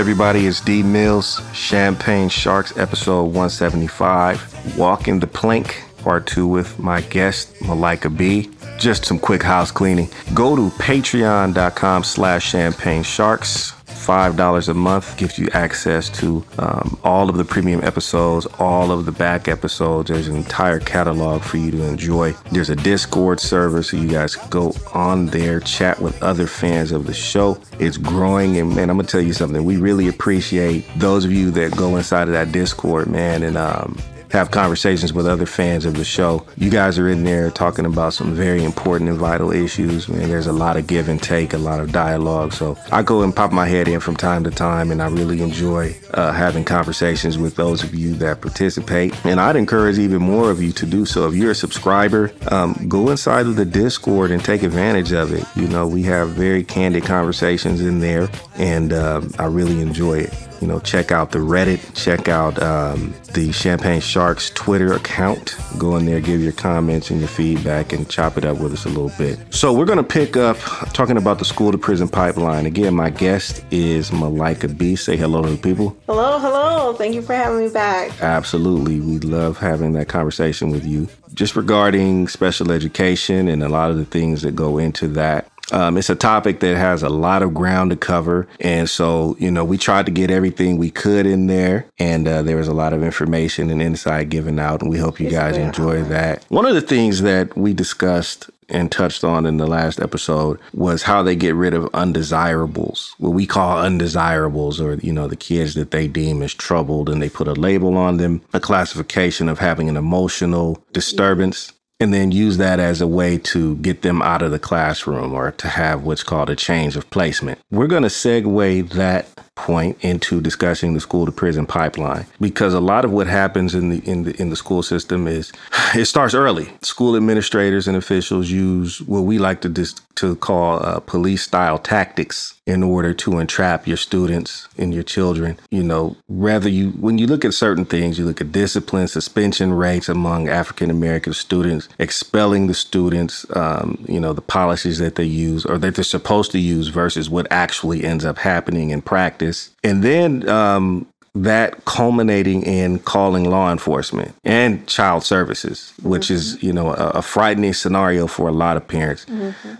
[0.00, 0.46] everybody?
[0.46, 4.78] It's D Mills, Champagne Sharks, episode 175.
[4.78, 8.48] Walking the Plank, part two with my guest, Malika Bee.
[8.78, 10.08] Just some quick house cleaning.
[10.32, 13.74] Go to patreon.com slash champagne sharks.
[14.10, 19.06] $5 a month gives you access to um, all of the premium episodes, all of
[19.06, 20.10] the back episodes.
[20.10, 22.32] There's an entire catalog for you to enjoy.
[22.50, 26.90] There's a Discord server, so you guys can go on there, chat with other fans
[26.90, 27.56] of the show.
[27.78, 29.64] It's growing, and man, I'm gonna tell you something.
[29.64, 33.96] We really appreciate those of you that go inside of that Discord, man, and um,
[34.30, 36.46] have conversations with other fans of the show.
[36.56, 40.08] You guys are in there talking about some very important and vital issues.
[40.08, 42.52] Man, there's a lot of give and take, a lot of dialogue.
[42.52, 45.42] So I go and pop my head in from time to time, and I really
[45.42, 49.14] enjoy uh, having conversations with those of you that participate.
[49.24, 51.28] And I'd encourage even more of you to do so.
[51.28, 55.44] If you're a subscriber, um, go inside of the Discord and take advantage of it.
[55.56, 60.49] You know, we have very candid conversations in there, and um, I really enjoy it
[60.60, 65.56] you know, check out the Reddit, check out um, the Champagne Sharks Twitter account.
[65.78, 68.84] Go in there, give your comments and your feedback, and chop it up with us
[68.84, 69.38] a little bit.
[69.52, 70.58] So, we're going to pick up
[70.92, 72.66] talking about the school to prison pipeline.
[72.66, 74.96] Again, my guest is Malika Bee.
[74.96, 75.96] Say hello to the people.
[76.06, 76.92] Hello, hello.
[76.94, 78.22] Thank you for having me back.
[78.22, 79.00] Absolutely.
[79.00, 83.96] We love having that conversation with you just regarding special education and a lot of
[83.96, 85.49] the things that go into that.
[85.72, 88.48] Um, it's a topic that has a lot of ground to cover.
[88.60, 91.86] And so, you know, we tried to get everything we could in there.
[91.98, 94.82] And uh, there was a lot of information and insight given out.
[94.82, 96.44] And we hope you It's guys enjoy that.
[96.48, 101.02] One of the things that we discussed and touched on in the last episode was
[101.02, 105.74] how they get rid of undesirables, what we call undesirables, or, you know, the kids
[105.74, 109.58] that they deem as troubled and they put a label on them, a classification of
[109.58, 111.72] having an emotional disturbance.
[112.00, 115.52] And then use that as a way to get them out of the classroom or
[115.52, 117.60] to have what's called a change of placement.
[117.70, 119.28] We're going to segue that
[119.60, 123.90] point into discussing the school to prison pipeline because a lot of what happens in
[123.90, 125.52] the in the in the school system is
[125.94, 126.72] it starts early.
[126.82, 131.78] School administrators and officials use what we like to dis- to call uh, police style
[131.78, 135.58] tactics in order to entrap your students and your children.
[135.70, 139.72] You know, rather you when you look at certain things, you look at discipline, suspension
[139.72, 145.24] rates among African American students, expelling the students, um, you know, the policies that they
[145.24, 149.49] use or that they're supposed to use versus what actually ends up happening in practice.
[149.82, 156.72] And then um, that culminating in calling law enforcement and child services, which is, you
[156.72, 159.26] know, a, a frightening scenario for a lot of parents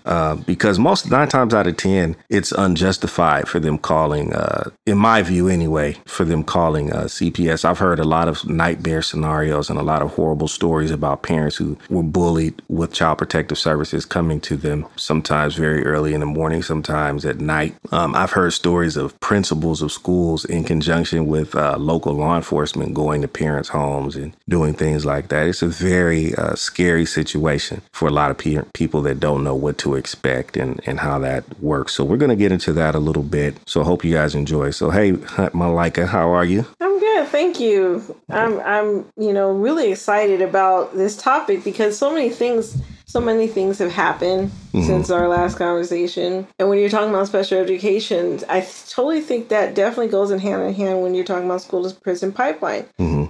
[0.05, 4.97] uh, because most nine times out of 10, it's unjustified for them calling, uh, in
[4.97, 7.65] my view anyway, for them calling uh, CPS.
[7.65, 11.57] I've heard a lot of nightmare scenarios and a lot of horrible stories about parents
[11.57, 16.27] who were bullied with child protective services coming to them sometimes very early in the
[16.27, 17.75] morning, sometimes at night.
[17.91, 22.95] Um, I've heard stories of principals of schools in conjunction with uh, local law enforcement
[22.95, 25.47] going to parents' homes and doing things like that.
[25.47, 29.55] It's a very uh, scary situation for a lot of pe- people that don't know
[29.55, 31.95] what to expect and, and how that works.
[31.95, 33.57] So we're going to get into that a little bit.
[33.67, 34.71] So I hope you guys enjoy.
[34.71, 35.13] So hey,
[35.55, 36.67] Malika, how are you?
[36.81, 38.03] I'm good, thank you.
[38.29, 42.77] I'm I'm you know really excited about this topic because so many things
[43.11, 46.47] so many things have happened since our last conversation.
[46.61, 50.63] And when you're talking about special education, I totally think that definitely goes in hand
[50.63, 52.85] in hand when you're talking about school to prison pipeline.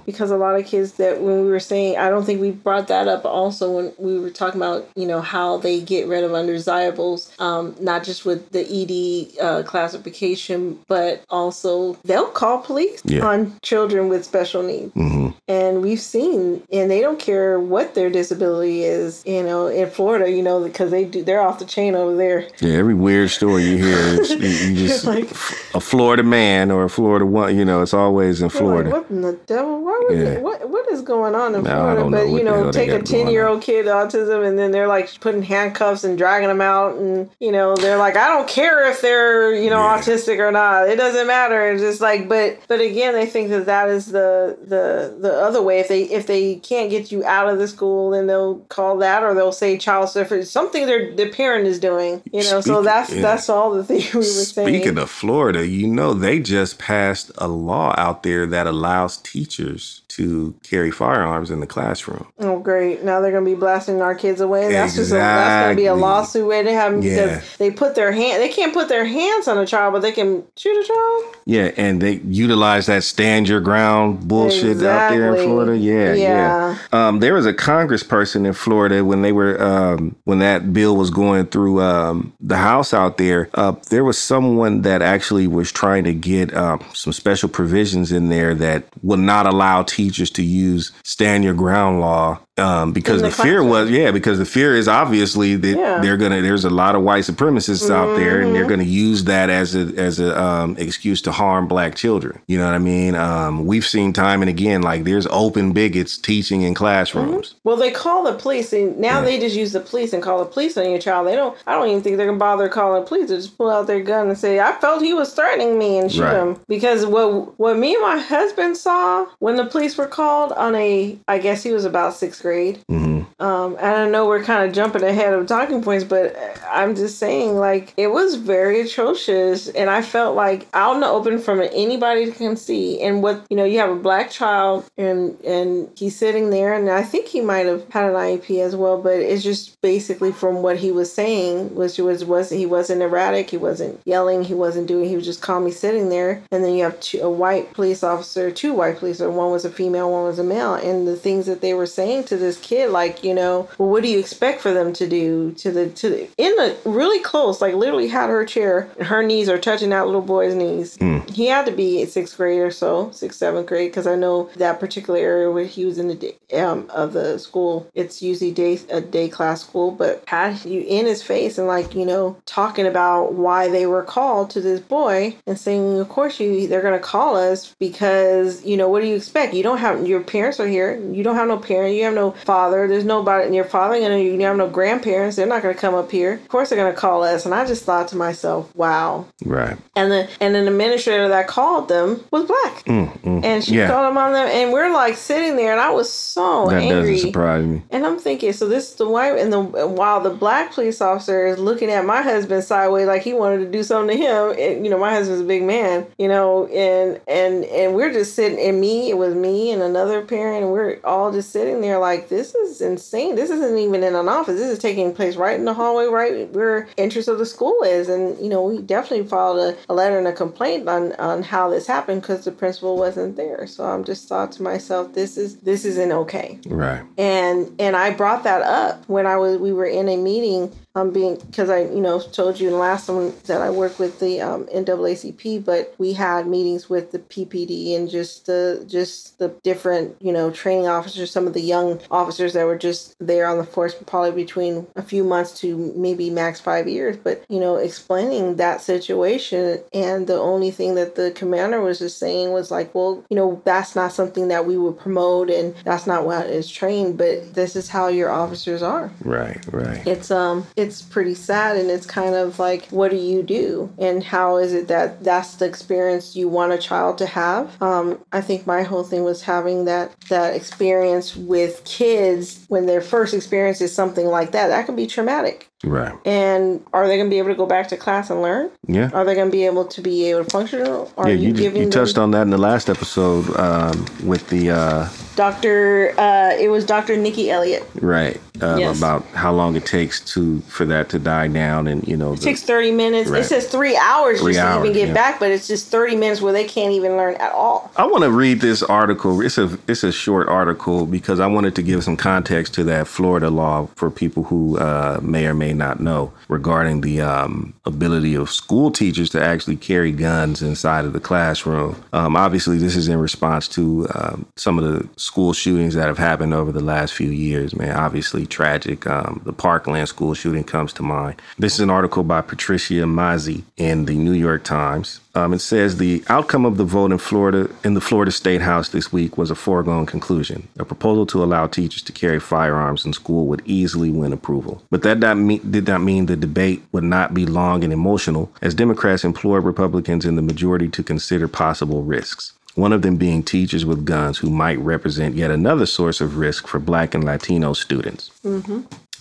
[0.05, 2.87] Because a lot of kids that when we were saying, I don't think we brought
[2.89, 6.33] that up also when we were talking about, you know, how they get rid of
[6.33, 13.25] undesirables, um, not just with the ED uh, classification, but also they'll call police Yeah.
[13.25, 14.91] on children with special needs.
[14.93, 19.89] hmm And we've seen, and they don't care what their disability is, you know, in
[19.89, 22.47] Florida, you know, because they do, they're off the chain over there.
[22.59, 24.29] Yeah, every weird story you hear, is,
[24.69, 25.29] you, just Like-
[25.73, 27.57] a Florida man or a Florida one.
[27.57, 28.89] You know, it's always in Florida.
[28.89, 29.81] Like, what in the devil?
[29.83, 30.39] Why would Yeah.
[30.39, 32.09] what what is going on in No, Florida?
[32.09, 35.41] But you know, take a ten year old kid autism, and then they're like putting
[35.43, 39.53] handcuffs and dragging them out, and you know, they're like, I don't care if they're
[39.53, 39.97] you know Yeah.
[39.99, 40.89] autistic or not.
[40.89, 41.71] It doesn't matter.
[41.71, 45.61] It's just like, but but again, they think that that is the the the other
[45.61, 45.79] way.
[45.79, 49.23] If they if they can't get you out of the school, then they'll call that,
[49.23, 52.21] or they'll say child suffer something their their parent is doing.
[52.33, 53.21] You know, so that's yeah.
[53.21, 54.67] that's all the thing we were saying.
[54.67, 60.01] Speaking of Florida, you know they just passed a law out there that allows teachers
[60.09, 62.27] to carry firearms in the classroom.
[62.39, 63.03] Oh, great!
[63.03, 64.71] Now they're going to be blasting our kids away.
[64.71, 67.25] That's just a, that's going to be a lawsuit waiting to happen Yeah.
[67.25, 68.41] because they put their hand.
[68.41, 71.35] They can't put their hands on a child, but they can shoot a child.
[71.45, 75.77] Yeah, and they utilize that stand your ground bullshit out there in Florida.
[75.77, 76.77] Yeah, Yeah.
[76.93, 77.07] yeah.
[77.07, 81.09] Um, there was a congressperson in Florida when they were um, when that bill was
[81.09, 83.49] going through um, the House out there.
[83.53, 88.29] Uh, there was someone that actually was trying to get um, some special provisions in
[88.29, 93.29] there that would not allow teachers to use stand your ground law um, because the,
[93.29, 95.99] the fear was yeah because the fear is obviously that Yeah.
[96.01, 98.53] they're gonna there's a lot of white supremacists out there and Mm-hmm.
[98.53, 102.39] they're gonna use that as a as a um, excuse to harm black children.
[102.47, 103.15] You know what I mean?
[103.15, 107.55] Um, we've seen time and again like there's open bigots teaching in classrooms.
[107.63, 110.45] Well, they call the police, and now they just use the police and call the
[110.45, 111.27] police on your child.
[111.27, 111.57] They don't.
[111.65, 113.29] I don't even think they're gonna bother calling the police.
[113.29, 116.11] They just pull out their gun and say, "I felt he was threatening me," and
[116.11, 116.35] shoot Right.
[116.35, 116.57] him.
[116.67, 121.17] Because what what me and my husband saw when the police were called on a,
[121.29, 122.79] I guess he was about sixth grade.
[122.89, 123.10] hmm
[123.41, 126.35] Um, and I know we're kind of jumping ahead of talking points, but
[126.69, 129.67] I'm just saying, like, it was very atrocious.
[129.67, 133.01] And I felt like out in the open from anybody can see.
[133.01, 136.89] And what, you know, you have a black child and, and he's sitting there, and
[136.89, 140.61] I think he might have had an IEP as well, but it's just basically from
[140.61, 144.87] what he was saying, which was, was he wasn't erratic, he wasn't yelling, he wasn't
[144.87, 146.43] doing, he was just calmly sitting there.
[146.51, 149.65] And then you have two, a white police officer, two white police, officers, one was
[149.65, 150.75] a female, one was a male.
[150.75, 154.03] And the things that they were saying to this kid, like, you know, well, what
[154.03, 157.61] do you expect for them to do to the, to the, in the really close,
[157.61, 160.97] like literally had her chair and her knees are touching that little boy's knees.
[161.31, 164.79] He had to be sixth grade or so, sixth, seventh grade, because I know that
[164.79, 168.79] particular area where he was in the day, um, of the school, it's usually day,
[168.89, 172.85] a day class school, but had you in his face and like, you know, talking
[172.85, 176.99] about why they were called to this boy and saying, of course you, they're to
[176.99, 179.53] call us because, you know, what do you expect?
[179.53, 180.99] You don't have, your parents are here.
[181.11, 181.95] You don't have no parent.
[181.95, 182.87] You have no father.
[182.87, 185.35] There's nobody, and your father, and you have no grandparents.
[185.35, 186.33] They're not going to come up here.
[186.33, 187.45] Of course they're going to call us.
[187.45, 189.25] And I just thought to myself, wow.
[189.45, 189.77] Right.
[189.95, 192.83] And the, and an administrator that called them was black.
[192.87, 193.87] And she Mm, Yeah.
[193.87, 194.47] called them on them.
[194.47, 197.13] And we're like sitting there and I was so That angry.
[197.13, 197.83] doesn't surprise me.
[197.91, 199.59] And I'm thinking, so this is the white, and the
[199.99, 203.69] while the black police officer is looking at my husband sideways, like he wanted to
[203.71, 204.41] do something to him.
[204.57, 208.35] And, you know, my husband's a big man, you know, and and and we're just
[208.35, 211.97] sitting, and me, it was me and another parent, and we're all just sitting there
[211.99, 213.00] like, this is insane.
[213.35, 214.57] This isn't even in an office.
[214.57, 218.09] This is taking place right in the hallway, right where entrance of the school is.
[218.09, 221.69] And you know, we definitely filed a, a letter and a complaint on on how
[221.69, 223.67] this happened because the principal wasn't there.
[223.67, 227.03] So I'm just thought to myself, this is this isn't okay Right.
[227.17, 231.11] and and I brought that up when I was we were in a meeting um
[231.11, 234.19] being because I you know told you in the last one that I work with
[234.19, 239.49] the um, NAACP but we had meetings with the PPD and just the just the
[239.63, 243.57] different you know training officers some of the young officers that were just there on
[243.57, 247.75] the force probably between a few months to maybe max five years but you know
[247.77, 252.93] explaining that situation and the only thing that the commander was just saying was like
[252.93, 256.69] well you know that's not something that we would promote and that's not what is
[256.69, 259.59] trained but this is how your officers are Right.
[259.71, 260.05] Right.
[260.05, 263.91] it's um it's pretty sad and it's kind of like what do you do?
[263.97, 267.81] And how is it that that's the experience you want a child to have?
[267.81, 273.01] Um i think my whole thing was having that that experience with kids when their
[273.01, 274.67] first experience is something like that.
[274.67, 275.67] That can be traumatic.
[275.83, 276.13] Right.
[276.27, 278.69] and are they going to be able to go back to class and learn?
[278.87, 279.09] Yeah.
[279.15, 280.81] are they going to be able to be able to function?
[281.17, 284.47] Are Yeah, you, you, giving you touched on that in the last episode um, with
[284.49, 287.83] the uh, dr uh it was dr nikki elliott.
[287.99, 288.97] Right um, Yes.
[288.97, 292.37] about how long it takes to for that to die down, and you know, It
[292.37, 293.29] the, takes 30 minutes.
[293.29, 293.41] Right.
[293.41, 295.13] It says three hours Three just to even get yeah.
[295.13, 297.91] back, but it's just 30 minutes where they can't even learn at all.
[297.97, 299.41] I want to read this article.
[299.41, 303.07] It's a it's a short article because I wanted to give some context to that
[303.07, 308.35] Florida law for people who uh, may or may not know regarding the um, ability
[308.35, 312.01] of school teachers to actually carry guns inside of the classroom.
[312.13, 316.17] Um, obviously, this is in response to um, some of the school shootings that have
[316.17, 317.75] happened over the last few years.
[317.75, 319.07] Man, obviously tragic.
[319.07, 321.41] Um, the Parkland school shooting comes to mind.
[321.57, 325.20] This is an article by Patricia Mazzei in the New York Times.
[325.33, 328.89] Um, it says the outcome of the vote in Florida in the Florida State House
[328.89, 330.67] this week was a foregone conclusion.
[330.77, 334.83] A proposal to allow teachers to carry firearms in school would easily win approval.
[334.89, 335.37] But that not
[335.71, 340.25] did not mean the debate would not be long and emotional, as Democrats implored Republicans
[340.25, 342.53] in the majority to consider possible risks.
[342.75, 346.67] One of them being teachers with guns who might represent yet another source of risk
[346.67, 348.31] for Black and Latino students.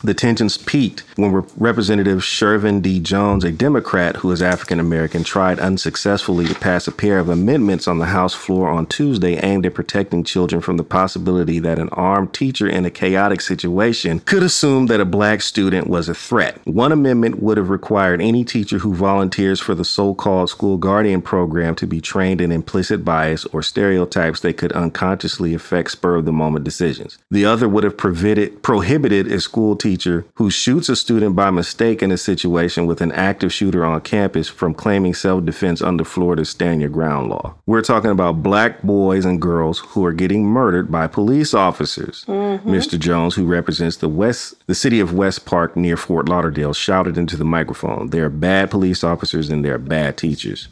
[0.02, 3.00] The tensions peaked when Rep- Representative Shevrin D.
[3.00, 7.86] Jones, a Democrat who is African American, tried unsuccessfully to pass a pair of amendments
[7.86, 11.90] on the House floor on Tuesday aimed at protecting children from the possibility that an
[11.90, 16.58] armed teacher in a chaotic situation could assume that a black student was a threat.
[16.64, 21.20] One amendment would have required any teacher who volunteers for the so called school guardian
[21.20, 26.24] program to be trained in implicit bias or stereotypes that could unconsciously affect spur of
[26.24, 27.18] the moment decisions.
[27.30, 29.89] The other would have prohibited a school teacher
[30.34, 34.48] who shoots a student by mistake in a situation with an active shooter on campus
[34.48, 37.54] from claiming self defense under Florida's stand your ground law.
[37.66, 42.24] We're talking about black boys and girls who are getting murdered by police officers.
[42.26, 42.98] Mr.
[42.98, 47.36] Jones, who represents the West, the city of West Park near Fort Lauderdale, shouted into
[47.36, 50.68] the microphone, "There are bad police officers and there are bad teachers."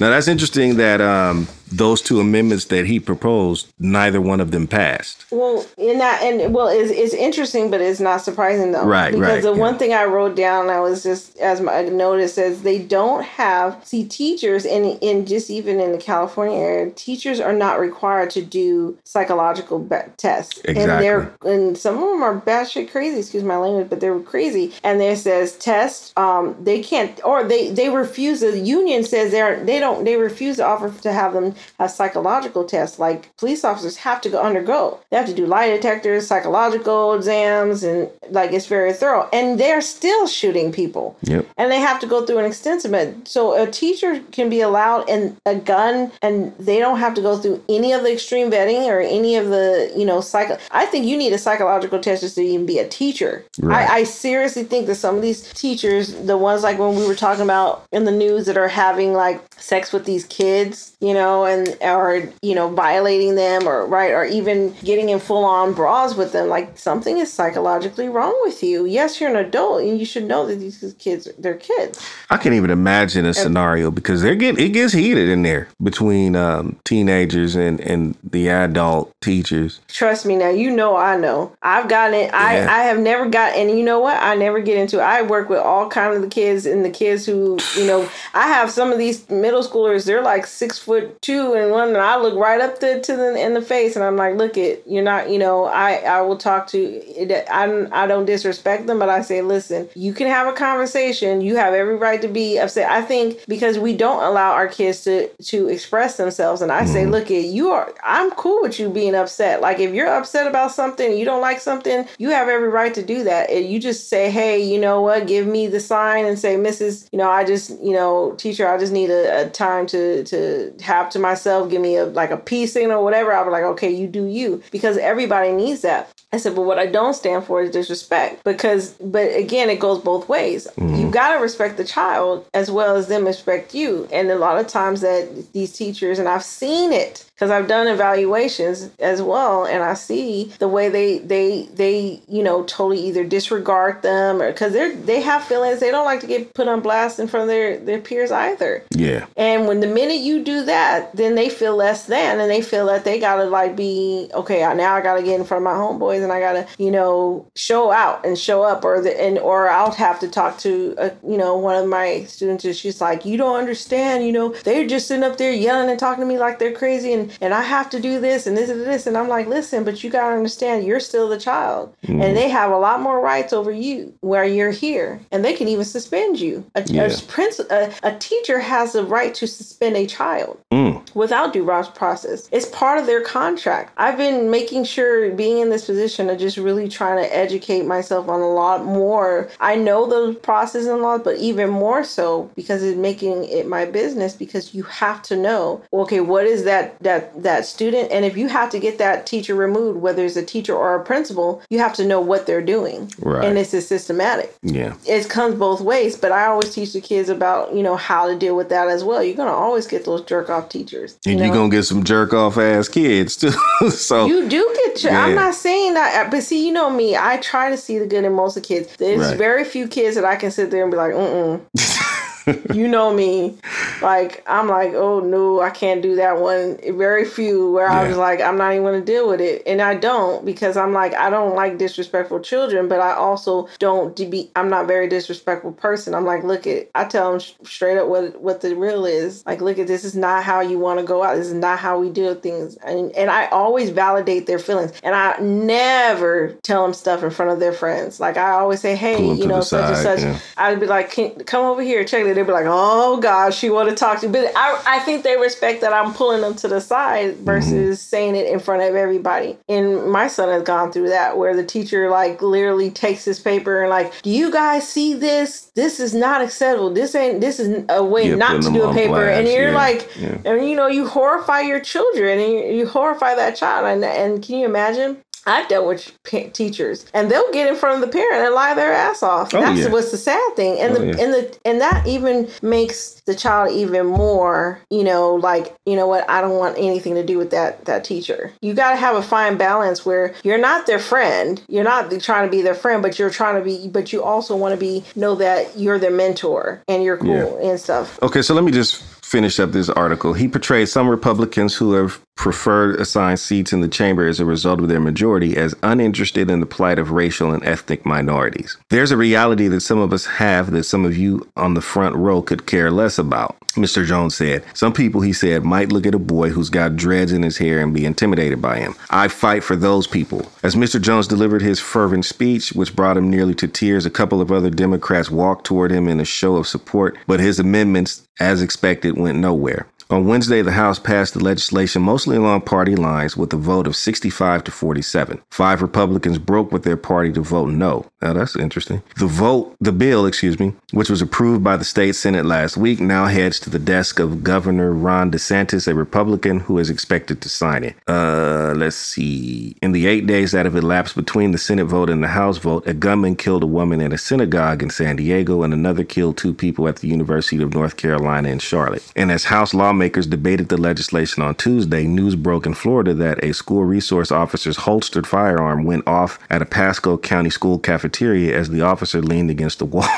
[0.00, 4.66] Now that's interesting that um, those two amendments that he proposed, neither one of them
[4.66, 5.24] passed.
[5.30, 8.84] Well, in that, and well, it's, it's interesting, but it's not surprising though.
[8.84, 9.58] Right, Because right, the yeah.
[9.60, 13.80] one thing I wrote down, I was just as my notice says, they don't have
[13.84, 18.42] see teachers, and in just even in the California area, teachers are not required to
[18.42, 23.18] do psychological be- tests, and they're and some of them are batshit crazy.
[23.18, 24.72] Excuse my language, but they're crazy.
[24.82, 28.40] And there says test, um, they can't, or they they refuse.
[28.40, 32.64] The union says they're they don't they refuse to offer to have them have psychological
[32.64, 32.98] tests.
[32.98, 35.00] Like police officers have to go undergo.
[35.10, 39.28] They have to do lie detectors, psychological exams, and like it's very thorough.
[39.32, 41.16] And they're still shooting people.
[41.22, 41.46] Yep.
[41.56, 42.94] And they have to go through an extensive.
[43.24, 47.38] So a teacher can be allowed and a gun, and they don't have to go
[47.38, 50.58] through any of the extreme vetting or any of the you know psycho.
[50.70, 53.44] I think you need a psychological test just to even be a teacher.
[53.58, 53.88] Right.
[53.88, 57.14] I, I seriously think that some of these teachers, the ones like when we were
[57.14, 61.43] talking about in the news that are having like sex with these kids, you know,
[61.46, 66.16] and or you know violating them or right or even getting in full on bras
[66.16, 68.86] with them, like something is psychologically wrong with you.
[68.86, 72.00] Yes, you're an adult and you should know that these kids they're kids.
[72.30, 76.36] I can't even imagine a scenario because they're get it gets heated in there between
[76.36, 79.80] um, teenagers and and the adult teachers.
[79.88, 81.52] Trust me now, you know I know.
[81.62, 82.32] I've gotten it.
[82.32, 82.72] I, Yeah.
[82.72, 84.16] I have never got and you know what?
[84.22, 85.02] I never get into it.
[85.02, 88.48] I work with all kind of the kids and the kids who, you know, I
[88.48, 92.16] have some of these middle schoolers, they're like six foot two and one and I
[92.16, 95.04] look right up to, to them in the face and I'm like, look it, you're
[95.04, 97.46] not, you know, I, I will talk to it.
[97.50, 101.40] I, I don't disrespect them, but I say, listen, you can have a conversation.
[101.40, 102.90] You have every right to be upset.
[102.90, 107.02] I think because we don't allow our kids to to express themselves and I say,
[107.02, 107.12] mm-hmm.
[107.12, 109.60] look it, you are I'm cool with you being upset.
[109.60, 113.02] Like if you're upset about something, you don't like something, you have every right to
[113.02, 113.50] do that.
[113.50, 117.08] And you just say, hey, you know what, give me the sign and say, Mrs.
[117.12, 120.74] You know, I just, you know, teacher, I just need a, a time to to
[120.82, 121.70] have to myself.
[121.70, 123.32] Give me a like a peace signal or whatever.
[123.32, 126.10] I'll be like, okay, you do you because everybody needs that.
[126.32, 130.00] I said, but what I don't stand for is disrespect because, but again, it goes
[130.00, 130.66] both ways.
[130.76, 130.96] Mm-hmm.
[130.96, 134.08] You got to respect the child as well as them respect you.
[134.12, 137.88] And a lot of times that these teachers, and I've seen it because I've done
[137.88, 143.22] evaluations as well, and I see the way they they they you know totally either
[143.22, 146.80] disregard them or because they're they have feelings they don't like to get put on
[146.80, 148.82] blast in front of their their peers either.
[148.92, 152.62] Yeah, And when the minute you do that, then they feel less than, and they
[152.62, 154.60] feel that they gotta like be okay.
[154.74, 157.92] Now I gotta get in front of my homeboys, and I gotta you know show
[157.92, 161.36] out and show up, or the and or I'll have to talk to a, you
[161.36, 165.08] know one of my students, and she's like, you don't understand, you know, they're just
[165.08, 167.90] sitting up there yelling and talking to me like they're crazy, and and I have
[167.90, 170.84] to do this and this and this, and I'm like, listen, but you gotta understand,
[170.86, 174.70] you're still the child, and they have a lot more rights over you where you're
[174.70, 176.64] here, and they can even suspend you.
[176.74, 177.04] A, Yeah.
[177.04, 181.02] a, prince, a, a teacher has the right to suspend a child Mm.
[181.14, 181.64] without due
[181.94, 182.48] process.
[182.52, 183.92] It's part of their contract.
[183.96, 188.28] I've been making sure, being in this position, of just really trying to educate myself
[188.28, 189.48] on a lot more.
[189.60, 193.84] I know those processes and laws, but even more so because it's making it my
[193.84, 194.34] business.
[194.34, 198.48] Because you have to know, okay, what is that that that student, and if you
[198.48, 201.94] have to get that teacher removed, whether it's a teacher or a principal, you have
[201.94, 203.44] to know what they're doing, Right.
[203.44, 207.28] and this is systematic yeah, it comes both ways, but I always teach the kids
[207.28, 209.22] about, you know, how to deal with that as well.
[209.22, 211.16] You're gonna always get those jerk off teachers.
[211.26, 213.52] and you you're gonna get some jerk off ass kids too.
[213.90, 214.96] so You do get.
[214.96, 215.24] Jer- Yeah.
[215.24, 217.16] I'm not saying that, but see, you know me.
[217.16, 218.88] I try to see the good in most of the kids.
[218.96, 219.36] There's Right.
[219.38, 221.60] very few kids that I can sit there and be like, mm
[222.74, 223.56] you know me.
[224.02, 226.78] Like I'm like, oh no, I can't do that one.
[226.96, 229.62] Very few where I was like, I'm not even gonna deal with it.
[229.66, 234.14] And I don't because I'm like, I don't like disrespectful children, but I also don't
[234.30, 236.14] be I'm not very disrespectful person.
[236.14, 239.44] I'm like, look at I tell them straight up what what the real is.
[239.46, 241.36] Like, look at this is not how you want to go out.
[241.36, 242.76] This is not how we do things.
[242.76, 244.92] And and I always validate their feelings.
[245.02, 248.20] And I never tell them stuff in front of their friends.
[248.20, 250.20] Like I always say, hey, you know, such and such.
[250.20, 250.38] yeah.
[250.56, 252.40] I'd be like, Can, come over here, check it.
[252.40, 254.32] They'd be like, oh gosh, she want to talk to you.
[254.32, 258.36] But I, I think they respect that I'm pulling them to the side versus saying
[258.36, 259.56] it in front of everybody.
[259.68, 263.82] And my son has gone through that where the teacher like literally takes his paper
[263.82, 265.70] and like, do you guys see this?
[265.74, 266.92] This is not acceptable.
[266.92, 269.24] This ain't, this is a way Yeah, not to do a paper.
[269.28, 270.38] and you're yeah, like, yeah.
[270.44, 273.86] and you know, you horrify your children and you, you horrify that child.
[273.86, 275.18] And, and can you imagine?
[275.46, 278.74] I've dealt with pa- teachers, and they'll get in front of the parent and lie
[278.74, 279.52] their ass off.
[279.54, 279.88] Oh, That's yeah.
[279.90, 281.22] what's the sad thing, and Oh, the yeah.
[281.24, 286.06] and the and that even makes the child even more, you know, like you know
[286.06, 286.28] what?
[286.28, 288.52] I don't want anything to do with that that teacher.
[288.62, 292.46] You got to have a fine balance where you're not their friend, you're not trying
[292.46, 295.04] to be their friend, but you're trying to be, but you also want to be
[295.16, 298.18] know that you're their mentor and you're cool and stuff.
[298.22, 300.32] Okay, so let me just finish up this article.
[300.32, 304.80] He portrays some Republicans who have preferred assigned seats in the chamber as a result
[304.80, 308.76] of their majority as uninterested in the plight of racial and ethnic minorities.
[308.90, 312.16] There's a reality that some of us have that some of you on the front
[312.16, 313.56] row could care less about.
[313.74, 314.04] Mr.
[314.04, 317.42] Jones said, Some people, he said, might look at a boy who's got dreads in
[317.42, 318.94] his hair and be intimidated by him.
[319.10, 320.50] I fight for those people.
[320.62, 321.00] As Mr.
[321.00, 324.70] Jones delivered his fervent speech, which brought him nearly to tears, a couple of other
[324.70, 329.38] Democrats walked toward him in a show of support, but his amendments, as expected, went
[329.38, 329.86] nowhere.
[330.14, 333.96] On Wednesday, the House passed the legislation mostly along party lines with a vote of
[333.96, 335.42] 65 to 47.
[335.50, 338.06] Five Republicans broke with their party to vote no.
[338.22, 339.02] Now that's interesting.
[339.16, 343.00] The vote, the bill, excuse me, which was approved by the state Senate last week,
[343.00, 347.48] now heads to the desk of Governor Ron DeSantis, a Republican who is expected to
[347.48, 347.96] sign it.
[348.06, 349.76] Uh, let's see.
[349.82, 352.86] In the eight days that have elapsed between the Senate vote and the House vote,
[352.86, 356.54] a gunman killed a woman in a synagogue in San Diego, and another killed two
[356.54, 359.02] people at the University of North Carolina in Charlotte.
[359.16, 363.52] And as House lawmakers debated the legislation on Tuesday, news broke in Florida that a
[363.52, 368.82] school resource officer's holstered firearm went off at a Pasco County school cafeteria as the
[368.82, 370.08] officer leaned against the wall.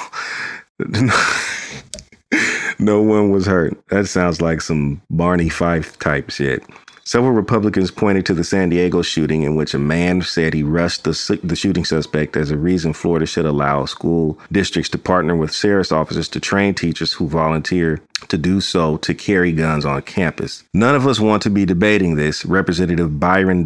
[2.79, 3.77] no one was hurt.
[3.89, 6.63] That sounds like some Barney Fife type shit.
[7.07, 11.05] Several Republicans pointed to the San Diego shooting, in which a man said he rushed
[11.05, 15.55] the, the shooting suspect as a reason Florida should allow school districts to partner with
[15.55, 20.65] sheriff's officers to train teachers who volunteer to do so to carry guns on campus.
[20.73, 23.63] None of us want to be debating this, Representative Byron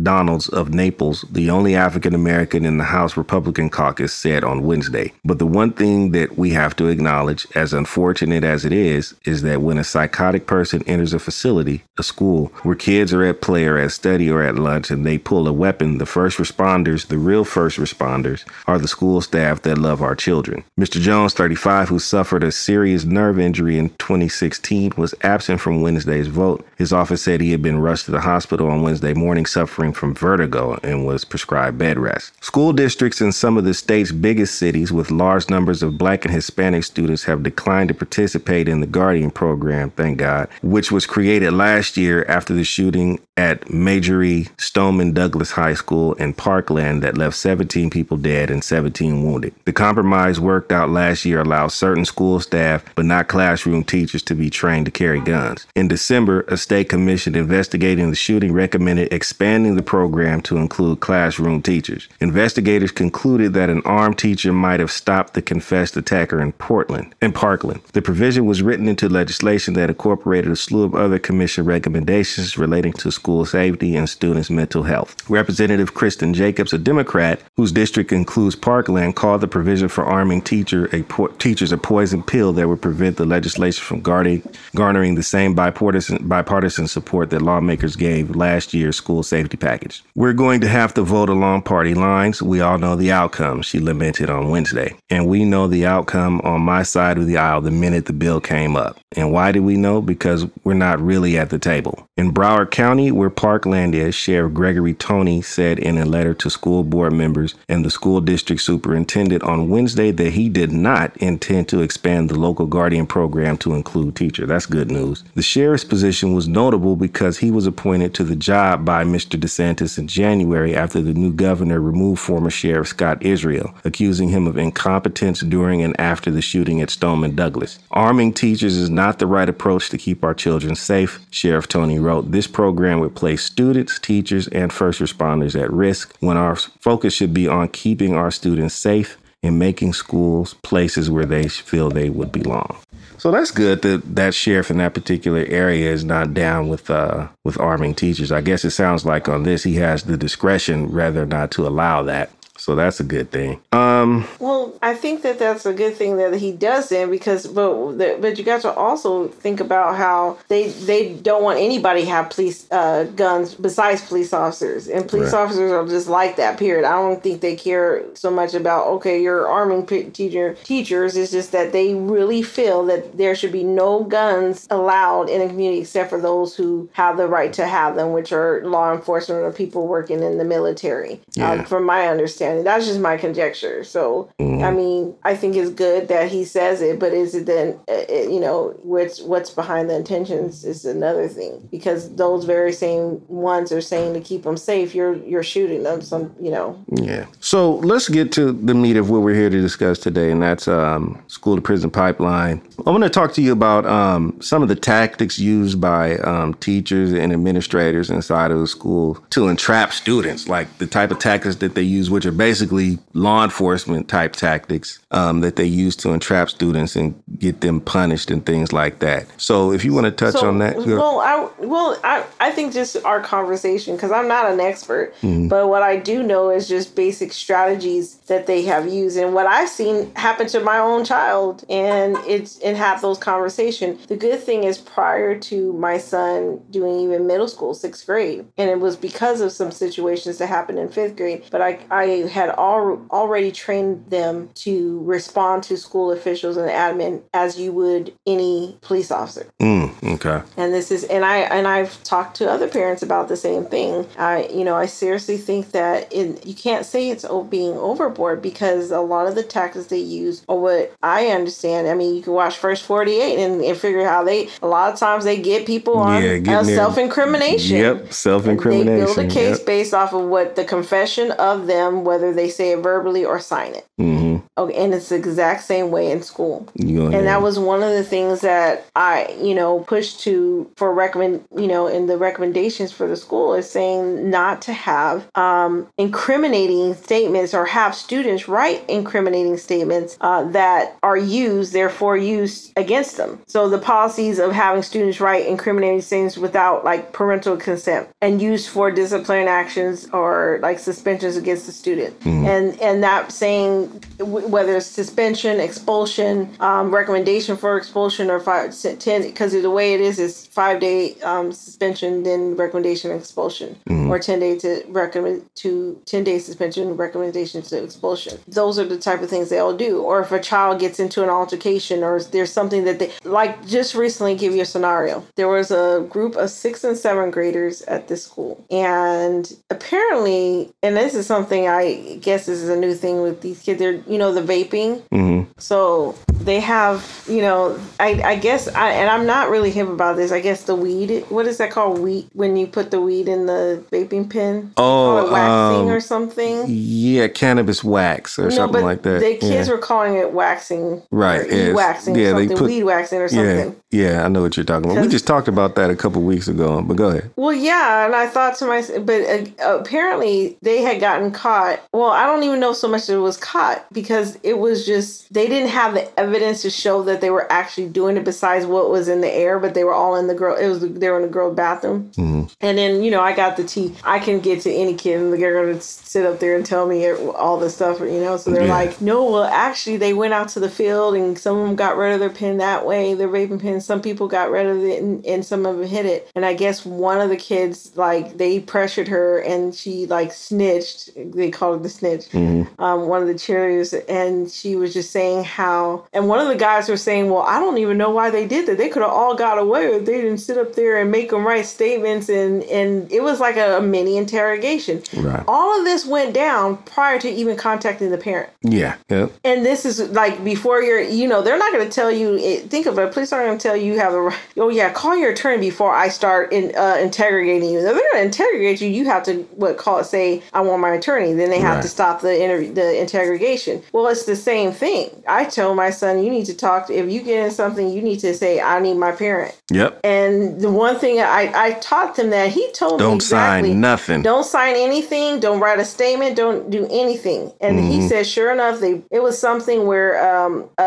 [0.00, 5.12] Donalds of Naples, the only African American in the House Republican caucus, said on Wednesday.
[5.24, 9.42] But the one thing that we have to acknowledge, as unfortunate as it is, is
[9.42, 13.64] that when a psychotic person enters a facility, a school, where kids are at play
[13.64, 17.16] or at study or at lunch and they pull a weapon, the first responders, the
[17.16, 20.62] real first responders, are the school staff that love our children.
[20.78, 21.00] Mr.
[21.00, 26.62] Jones, 35, who suffered a serious nerve injury in 2016, was absent from Wednesday's vote.
[26.76, 30.14] His office said he had been rushed to the hospital on Wednesday morning suffering from
[30.14, 32.44] vertigo and was prescribed bed rest.
[32.44, 36.34] School districts in some of the state's biggest cities with large numbers of black and
[36.34, 41.54] Hispanic students have declined to participate in the Guardian program, thank God, which was created
[41.54, 47.36] last year after the shooting at Marjory Stoneman Douglas High School in Parkland that left
[47.36, 49.54] 17 people dead and 17 wounded.
[49.64, 54.34] The compromise worked out last year allows certain school staff, but not classroom teachers, to
[54.34, 55.66] be trained to carry guns.
[55.74, 61.62] In December, a state commission investigating the shooting recommended expanding the program to include classroom
[61.62, 62.08] teachers.
[62.20, 67.32] Investigators concluded that an armed teacher might have stopped the confessed attacker in Portland, in
[67.32, 67.80] Parkland.
[67.92, 72.94] The provision was written into legislation that incorporated a slew of other commission recommendations relating
[72.94, 75.10] to school safety and students' mental health.
[75.28, 80.88] Representative Kristin Jacobs, a Democrat whose district includes Parkland, called the provision for arming teacher
[80.92, 84.42] a po- teachers a poison pill that would prevent the legislation from guarding,
[84.74, 90.02] garnering the same bipartisan, bipartisan support that lawmakers gave last year's school safety package.
[90.14, 92.42] We're going to have to vote along party lines.
[92.42, 94.96] We all know the outcome, she lamented on Wednesday.
[95.10, 98.40] And we know the outcome on my side of the aisle the minute the bill
[98.40, 98.98] came up.
[99.16, 100.00] And why do we know?
[100.00, 102.06] Because we're not really at the table.
[102.16, 106.48] In Broward Our county, where Parkland is, Sheriff Gregory Tony said in a letter to
[106.48, 111.68] school board members and the school district superintendent on Wednesday that he did not intend
[111.70, 114.46] to expand the local guardian program to include teacher.
[114.46, 115.24] That's good news.
[115.34, 119.36] The sheriff's position was notable because he was appointed to the job by Mr.
[119.36, 124.56] DeSantis in January after the new governor removed former Sheriff Scott Israel, accusing him of
[124.56, 127.80] incompetence during and after the shooting at Stoneman Douglas.
[127.90, 132.30] Arming teachers is not the right approach to keep our children safe, Sheriff Tony wrote.
[132.30, 137.34] This program would place students, teachers, and first responders at risk when our focus should
[137.34, 142.32] be on keeping our students safe and making schools places where they feel they would
[142.32, 142.76] belong.
[143.18, 147.28] So that's good that that sheriff in that particular area is not down with uh,
[147.42, 148.30] with arming teachers.
[148.30, 152.02] I guess it sounds like on this he has the discretion rather not to allow
[152.02, 152.30] that.
[152.64, 153.60] So that's a good thing.
[153.72, 157.98] Um, Well, I think that that's a good thing that he does then because, but
[158.22, 162.30] but you got to also think about how they they don't want anybody to have
[162.30, 165.42] police uh, guns besides police officers, and police Right.
[165.42, 166.58] officers are just like that.
[166.58, 166.86] Period.
[166.86, 171.18] I don't think they care so much about okay, you're arming p- teacher teachers.
[171.18, 175.48] It's just that they really feel that there should be no guns allowed in a
[175.48, 179.42] community except for those who have the right to have them, which are law enforcement
[179.42, 181.20] or people working in the military.
[181.34, 181.50] Yeah.
[181.50, 183.82] Um, from my understanding, that's just my conjecture.
[183.84, 187.78] So, I mean, I think it's good that he says it, but is it then,
[187.88, 192.72] uh, uh, you know, what's what's behind the intentions is another thing because those very
[192.72, 194.94] same ones are saying to keep them safe.
[194.94, 196.02] You're you're shooting them.
[196.02, 197.26] Some, you know, Yeah.
[197.40, 200.68] So let's get to the meat of what we're here to discuss today, and that's
[200.68, 202.62] um, school to prison pipeline.
[202.86, 206.54] I want to talk to you about um, some of the tactics used by um,
[206.54, 211.56] teachers and administrators inside of the school to entrap students, like the type of tactics
[211.56, 216.10] that they use, which are basically law enforcement type tactics um, that they use to
[216.10, 219.26] entrap students and get them punished and things like that.
[219.40, 222.72] So if you want to touch So, on that, Well, I well, I I think
[222.72, 226.94] just our conversation because I'm not an expert, but what I do know is just
[226.96, 231.64] basic strategies that they have used and what I've seen happen to my own child,
[231.68, 234.06] and it's and have those conversations.
[234.06, 238.70] The good thing is prior to my son doing even middle school, sixth grade, and
[238.70, 241.44] it was because of some situations that happened in fifth grade.
[241.50, 247.22] But I I had al- already trained them to respond to school officials and admin
[247.32, 250.42] as you would any police officer Mm, okay.
[250.56, 254.06] and this is and i and i've talked to other parents about the same thing
[254.18, 258.90] i you know i seriously think that it, you can't say it's being overboard because
[258.90, 262.32] a lot of the tactics they use are what i understand i mean you can
[262.32, 265.98] watch first 48 and, and figure how they a lot of times they get people
[265.98, 268.86] on Yeah, uh, self-incrimination Yep, self incrimination.
[268.86, 269.14] they incrimination.
[269.16, 272.78] build a case based off of what the confession of them whether they say it
[272.78, 273.86] verbally or sign it.
[273.98, 274.24] Hmm
[274.56, 276.68] okay and it's the exact same way in school.
[277.12, 281.44] And that was one of the things that I, you know, pushed to for recommend,
[281.56, 286.94] you know, in the recommendations for the school is saying not to have um, incriminating
[286.94, 293.40] statements or have students write incriminating statements uh, that are used, therefore used against them.
[293.46, 298.68] So the policies of having students write incriminating statements without like parental consent and used
[298.68, 303.88] for disciplinary actions or like suspensions against the student, and and that saying
[304.18, 310.00] whether it's suspension, expulsion, um, recommendation for expulsion, or five, ten, because the way it
[310.00, 313.76] is is five day um, suspension, then recommendation expulsion,
[314.08, 318.38] or ten day to recommend to ten day suspension, recommendation to expulsion.
[318.46, 320.00] Those are the type of things they all do.
[320.00, 323.66] Or if a child gets into an altercation, or there's something that they like.
[323.66, 325.24] Just recently, give you a scenario.
[325.36, 330.96] There was a group of sixth and seventh graders at this school, and apparently, and
[330.96, 333.78] this is something I guess this is a new thing with these kids.
[333.78, 335.02] They're you know the vaping.
[335.12, 335.46] Mhm.
[335.58, 340.16] So they have, you know, I, I guess, I, and I'm not really hip about
[340.16, 340.32] this.
[340.32, 341.98] I guess the weed, what is that called?
[342.00, 344.72] Weed when you put the weed in the vaping pen?
[344.76, 346.64] Oh, waxing um, or something.
[346.66, 349.20] Yeah, cannabis wax or something like that.
[349.20, 349.74] The kids yeah.
[349.74, 351.74] were calling it waxing, Right, yes.
[351.74, 353.76] waxing, Yeah, or they something, put- weed waxing or something.
[353.90, 355.02] yeah, yeah, I know what you're talking about.
[355.02, 357.30] We just talked about that a couple weeks ago, but go ahead.
[357.36, 361.80] Well, yeah, and I thought to myself, but uh, apparently they had gotten caught.
[361.92, 365.32] Well, I don't even know so much that it was caught because it was just
[365.32, 368.24] they didn't have the evidence to show that they were actually doing it.
[368.24, 370.56] Besides what was in the air, but they were all in the girl.
[370.56, 372.10] It was they were in the girl bathroom.
[372.16, 372.50] Mhm.
[372.60, 373.94] And then you know I got the tea.
[374.04, 377.10] I can get to any kid and they're gonna sit up there and tell me
[377.12, 378.00] all this stuff.
[378.00, 378.72] You know, so they're Yeah.
[378.74, 381.96] like, no, well actually they went out to the field and some of them got
[381.96, 383.80] rid of their pen that way, their vaping pen.
[383.80, 386.28] Some people got rid of it and, and some of them hit it.
[386.34, 391.10] And I guess one of the kids like they pressured her and she like snitched.
[391.16, 392.34] They called the snitch.
[392.34, 396.56] Um, one of the cheerleaders and she was just saying how and one of the
[396.56, 398.78] guys were saying, "Well, I don't even know why they did that.
[398.78, 401.46] They could have all got away if they didn't sit up there and make them
[401.46, 405.02] write statements." And and it was like a, a mini interrogation.
[405.16, 405.44] Right.
[405.46, 408.50] All of this went down prior to even contacting the parent.
[408.62, 408.96] Yeah.
[409.08, 409.32] Yep.
[409.44, 412.36] And this is like before you're, you know, they're not going to tell you.
[412.36, 413.12] It, think of it.
[413.12, 414.38] Police aren't going to tell you you have the right.
[414.56, 417.78] Oh yeah, call your attorney before I start in uh, interrogating you.
[417.78, 420.80] If they're going to interrogate you, you have to what call it say I want
[420.80, 421.32] my attorney.
[421.32, 421.82] Then they have Right.
[421.82, 423.82] to stop the interview, the interrogation.
[423.92, 425.10] Well, it's the same thing.
[425.26, 426.90] I tell my son, you need to talk.
[426.90, 429.52] If you get in something, you need to say I need my parent.
[429.70, 430.00] Yep.
[430.04, 433.80] And the one thing I I taught them that he told me Don't exactly, sign
[433.80, 434.22] nothing.
[434.22, 435.40] don't sign anything.
[435.40, 436.36] Don't write a statement.
[436.36, 437.52] Don't do anything.
[437.60, 437.90] And Mm-hmm.
[437.90, 440.82] he said, sure enough, they it was something where um, a,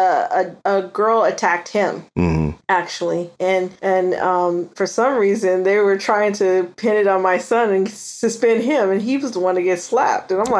[0.66, 5.98] a a girl attacked him hmm actually, and and um, for some reason they were
[5.98, 9.56] trying to pin it on my son and suspend him, and he was the one
[9.56, 10.32] to get slapped.
[10.32, 10.57] And I'm like,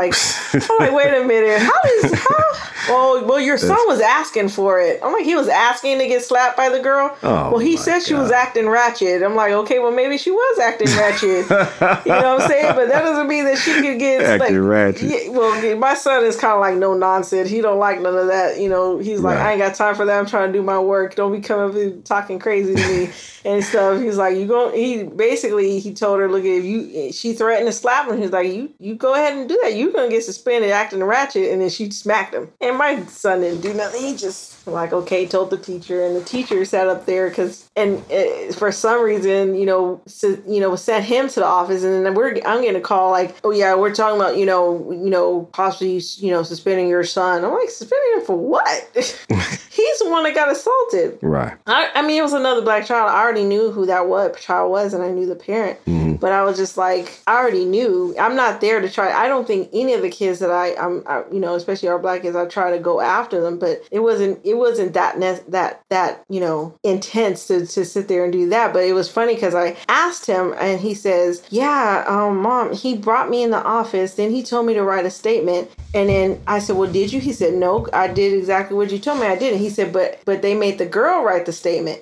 [0.54, 2.44] I'm like, wait a minute, how is how?
[2.88, 5.02] Well, well, your son was asking for it.
[5.04, 7.18] I'm like, he was asking to get slapped by the girl.
[7.22, 9.24] Oh, well, he said she was acting ratchet.
[9.24, 11.50] I'm like, okay, well, maybe she was acting ratchet.
[11.50, 12.76] you know what I'm saying?
[12.76, 15.02] But that doesn't mean that she could get Acting like, ratchet.
[15.04, 17.50] Yeah, well, my son is kind of like no nonsense.
[17.50, 18.58] He don't like none of that.
[18.58, 19.48] You know, he's like, Right.
[19.48, 20.18] I ain't got time for that.
[20.18, 21.16] I'm trying to do my work.
[21.16, 23.10] Don't be coming up talking crazy to me
[23.46, 24.02] and stuff.
[24.02, 24.72] He's like, you go.
[24.72, 28.48] He basically he told her, look, if you she threatened to slap him, he's like,
[28.48, 29.74] you you go ahead and do that.
[29.88, 31.52] You're gonna get suspended acting ratchet.
[31.52, 32.50] And then she smacked him.
[32.60, 34.02] And my son didn't do nothing.
[34.02, 38.04] He just like okay, told the teacher, and the teacher sat up there because and
[38.12, 42.06] uh, for some reason, you know, s you know, sent him to the office, and
[42.06, 45.10] then we're I'm getting a call like, oh yeah, we're talking about you know, you
[45.10, 47.46] know, possibly you know, suspending your son.
[47.46, 48.90] I'm like, suspending him for what?
[49.70, 51.20] He's the one that got assaulted.
[51.22, 51.56] Right.
[51.68, 53.12] I, I mean, it was another black child.
[53.12, 55.80] I already knew who that was, child was, and I knew the parent.
[56.20, 58.16] But I was just like, I already knew.
[58.20, 59.12] I'm not there to try.
[59.12, 62.00] I don't think any of the kids that I, I'm, I, you know, especially our
[62.00, 63.60] black kids, I try to go after them.
[63.60, 68.08] But it wasn't, it wasn't that ne- that that you know intense to, to sit
[68.08, 68.74] there and do that.
[68.74, 72.98] But it was funny because I asked him, and he says, "Yeah, um, mom, he
[72.98, 74.16] brought me in the office.
[74.16, 77.20] Then he told me to write a statement, and then I said, "Well, did you?"
[77.20, 79.28] He said, "No, I did exactly what you told me.
[79.28, 79.60] I didn't.
[79.60, 82.02] he said, "But but they made the girl write the statement,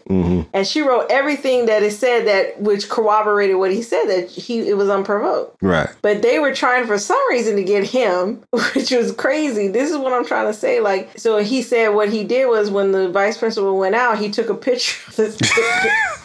[0.54, 4.68] and she wrote everything that it said that which corroborated what he said that he
[4.70, 5.90] it was unprovoked." Right.
[6.02, 9.68] But they were trying for some reason to get him, which was crazy.
[9.68, 10.80] This is what I'm trying to say.
[10.80, 14.30] Like, so he said what he did was when the vice principal went out, he
[14.30, 15.38] took a picture of this.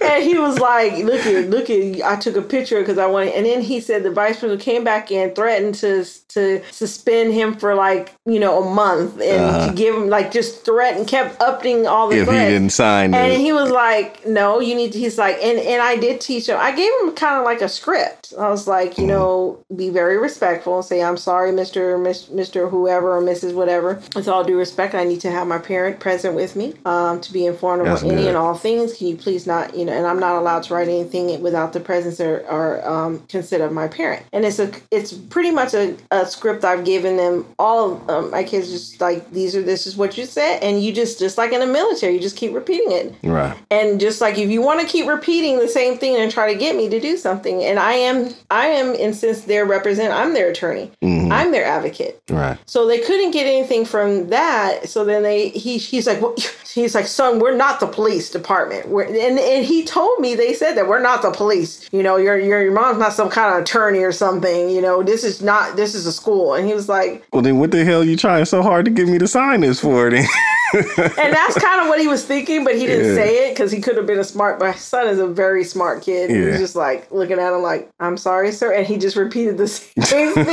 [0.00, 3.34] and he was like, "Look at, look at, I took a picture because I wanted."
[3.34, 7.54] And then he said the vice principal came back and threatened to to suspend him
[7.54, 11.86] for like you know a month and to give him like just threatened, kept upping
[11.86, 13.38] all the If he didn't sign And it.
[13.38, 16.56] he was like, "No, you need to." He's like, and and I did teach him.
[16.58, 18.34] I gave him kind of like a script.
[18.38, 23.16] I was like, you know, be very respectful and say, "I'm sorry, Mister, Mister, whoever
[23.16, 23.54] or Mrs.
[23.54, 27.20] Whatever." With all due respect, I need to have my parent present with me um,
[27.20, 28.96] to be informed That's about any and all things.
[28.96, 29.92] Can you please not, you know?
[29.92, 33.72] And I'm not allowed to write anything without the presence or, or um, consent of
[33.72, 34.24] my parent.
[34.32, 37.46] And it's a, it's pretty much a, a script I've given them.
[37.58, 40.82] All of um, my kids just like these are this is what you said, and
[40.82, 43.14] you just just like in the military, you just keep repeating it.
[43.22, 43.56] Right.
[43.70, 46.58] And just like if you want to keep repeating the same thing and try to
[46.58, 50.34] get me to do something, and I am, I am, and since they're represent, I'm
[50.34, 50.90] their attorney,
[51.28, 51.32] Mm.
[51.32, 52.22] I'm their advocate.
[52.28, 52.58] Right.
[52.66, 54.88] So they couldn't get anything from that.
[54.88, 56.34] So then they, he, he's like, well,
[56.74, 58.88] he's like, son, we're not the police department.
[58.88, 61.88] We're, and and he told me they said that we're not the police.
[61.92, 64.70] You know, your your your mom's not some kind of attorney or something.
[64.70, 66.54] You know, this is not this is a school.
[66.54, 68.90] And he was like, Well, then what the hell are you trying so hard to
[68.90, 70.26] get me to sign this for then?
[70.74, 73.14] and that's kind of what he was thinking, but he didn't Yeah.
[73.14, 74.58] say it because he could have been a smart.
[74.60, 76.30] My son is a very smart kid.
[76.30, 76.50] He Yeah.
[76.50, 79.68] was just like looking at him like, "I'm sorry, sir," and he just repeated the
[80.02, 80.46] same thing.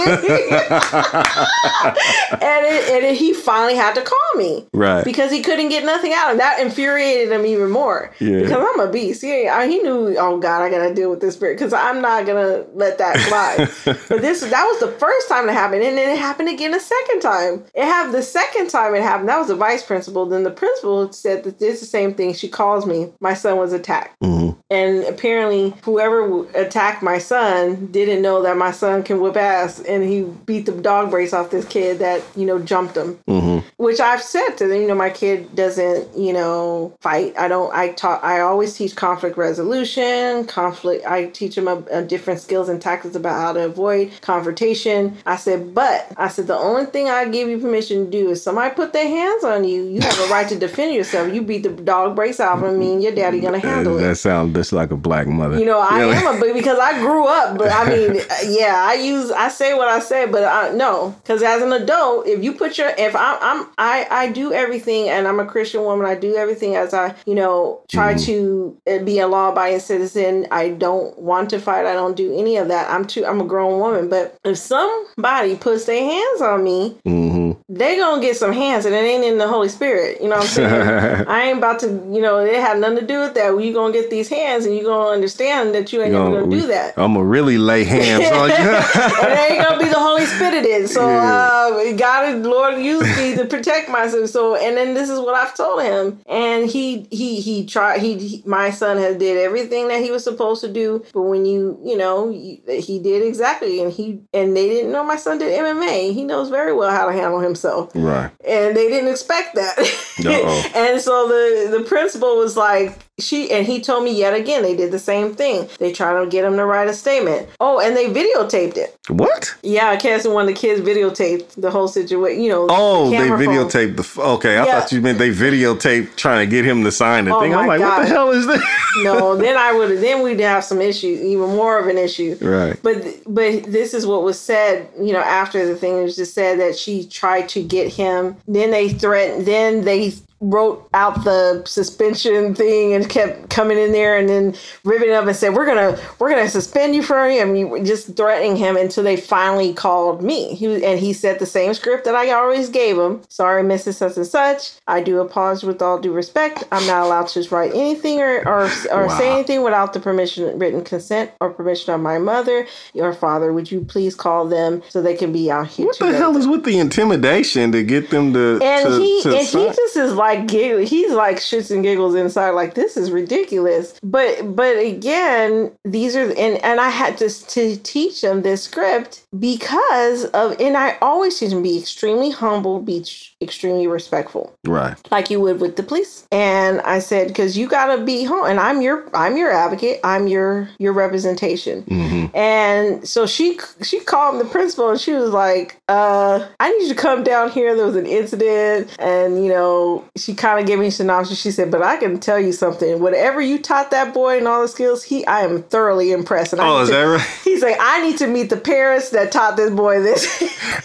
[2.42, 5.04] and it, and it, he finally had to call me, Right.
[5.04, 6.38] Because he couldn't get nothing out of him.
[6.40, 8.12] That infuriated him even more.
[8.20, 8.42] Yeah.
[8.42, 9.22] Because I'm a beast.
[9.22, 12.26] He, I, he knew, oh God, I gotta deal with this spirit because I'm not
[12.26, 13.58] gonna let that fly.
[14.10, 16.80] but this that was the first time it happened, and then it happened again a
[16.80, 17.64] second time.
[17.74, 19.30] It happened the second time it happened.
[19.30, 20.05] That was the vice principal.
[20.06, 22.34] Then the principal said that it's the same thing.
[22.34, 23.12] She calls me.
[23.20, 24.20] My son was attacked.
[24.22, 24.60] Mm-hmm.
[24.70, 30.04] And apparently, whoever attacked my son didn't know that my son can whip ass, and
[30.04, 33.20] he beat the dog brace off this kid that you know jumped him.
[33.28, 33.68] Mm-hmm.
[33.78, 37.34] Which I've said to them, you know, my kid doesn't, you know, fight.
[37.38, 37.74] I don't.
[37.74, 38.24] I taught.
[38.24, 41.06] I always teach conflict resolution, conflict.
[41.06, 45.18] I teach them a, a different skills and tactics about how to avoid confrontation.
[45.26, 48.42] I said, but I said the only thing I give you permission to do is
[48.42, 49.84] somebody put their hands on you.
[49.96, 51.34] You have a right to defend yourself.
[51.34, 54.02] You beat the dog brace off of me, and your daddy gonna handle it.
[54.02, 55.58] that sounds just like a black mother.
[55.58, 58.16] You know, I am a because I grew up, but I mean,
[58.48, 62.28] yeah, I use I say what I say, but I no, because as an adult,
[62.28, 65.84] if you put your if I'm I'm I I do everything, and I'm a Christian
[65.84, 68.26] woman, I do everything as I you know try Mm-hmm.
[68.26, 70.48] to uh, be a law abiding citizen.
[70.52, 71.86] I don't want to fight.
[71.86, 72.90] I don't do any of that.
[72.92, 77.58] I'm too I'm a grown woman, but if somebody puts their hands on me, Mhm.
[77.76, 80.22] They gonna get some hands, and it ain't in the Holy Spirit.
[80.22, 81.26] You know what I'm saying?
[81.28, 83.50] I ain't about to, you know, it had nothing to do with that.
[83.62, 86.50] You gonna get these hands, and you gonna understand that you ain't You know, gonna
[86.50, 86.94] do that.
[86.96, 88.56] I'm gonna really lay hands on you.
[88.56, 90.88] and it ain't gonna be the Holy Spirit in.
[90.88, 94.30] So uh, God, is Lord, use me to protect myself.
[94.30, 98.00] So, and then this is what I've told him, and he he he tried.
[98.00, 101.46] He, he my son has did everything that he was supposed to do, but when
[101.46, 105.40] you you know you, he did exactly, and he and they didn't know my son
[105.40, 106.14] did MMA.
[106.14, 108.32] He knows very well how to handle himself right.
[108.46, 109.78] and they didn't expect that.
[110.76, 114.76] And so the the principal was like, she and he told me yet again they
[114.76, 115.70] did the same thing.
[115.80, 117.48] They tried to get him to write a statement.
[117.60, 118.98] Oh, and they videotaped it.
[119.08, 119.56] What?
[119.64, 122.44] Yeah, Cassie, one of the kids videotaped the whole situation.
[122.44, 123.48] You know, Oh, they camera phone.
[123.56, 124.22] videotaped the.
[124.22, 124.80] Okay, I Yeah.
[124.82, 127.56] thought you meant they videotaped trying to get him to sign the Oh thing.
[127.56, 128.62] I'm like, what the hell is this?
[129.04, 132.38] no, then I would then we'd have some issues, even more of an issue.
[132.42, 132.78] Right.
[132.84, 136.34] But but this is what was said, you know, after the thing it was just
[136.34, 138.36] said that she tried to get him.
[138.48, 139.46] Then they threatened.
[139.46, 145.12] Then they wrote out the suspension thing and kept coming in there and then ripping
[145.12, 147.56] up and said we're gonna we're gonna suspend you for him.
[147.56, 150.54] You just threatening him until they finally called me.
[150.54, 153.22] He was, and he said the same script that I always gave him.
[153.30, 153.96] Sorry, Mrs.
[153.96, 154.74] Such and Such.
[154.88, 156.66] I do apologize with all due respect.
[156.72, 160.84] I'm not allowed to write anything or or, or say anything without the permission, written
[160.84, 163.54] consent or permission of my mother, your father.
[163.54, 165.86] Would you please call them so they can be out here?
[165.86, 168.60] What the hell is with the intimidation to get them to?
[168.62, 170.86] And to, he to and he just is like giggle.
[170.86, 174.00] He's like shits and giggles inside, like this is ridiculous.
[174.04, 179.26] But but again, these are and and I had to to teach them this script
[179.38, 183.06] because of and I always teach them be extremely humble, be
[183.42, 184.98] extremely respectful right.
[185.12, 186.28] like you would with the police.
[186.32, 190.00] And I said, because you gotta be home, and I'm your I'm your advocate.
[190.04, 191.84] I'm your your representation.
[191.84, 192.36] Mm-hmm.
[192.36, 196.90] And so she she called the principal, and she was like, uh, I need you
[196.90, 197.76] to come down here.
[197.76, 201.40] There was an incident, and you know, she kind of gave me a synopsis.
[201.42, 203.00] She said, but I can tell you something.
[203.02, 206.54] Whatever you taught that boy and all the skills, he I am thoroughly impressed.
[206.54, 207.22] And I Oh, need is to- that right?
[207.44, 210.26] He's like, I need to meet the parents that taught this boy this.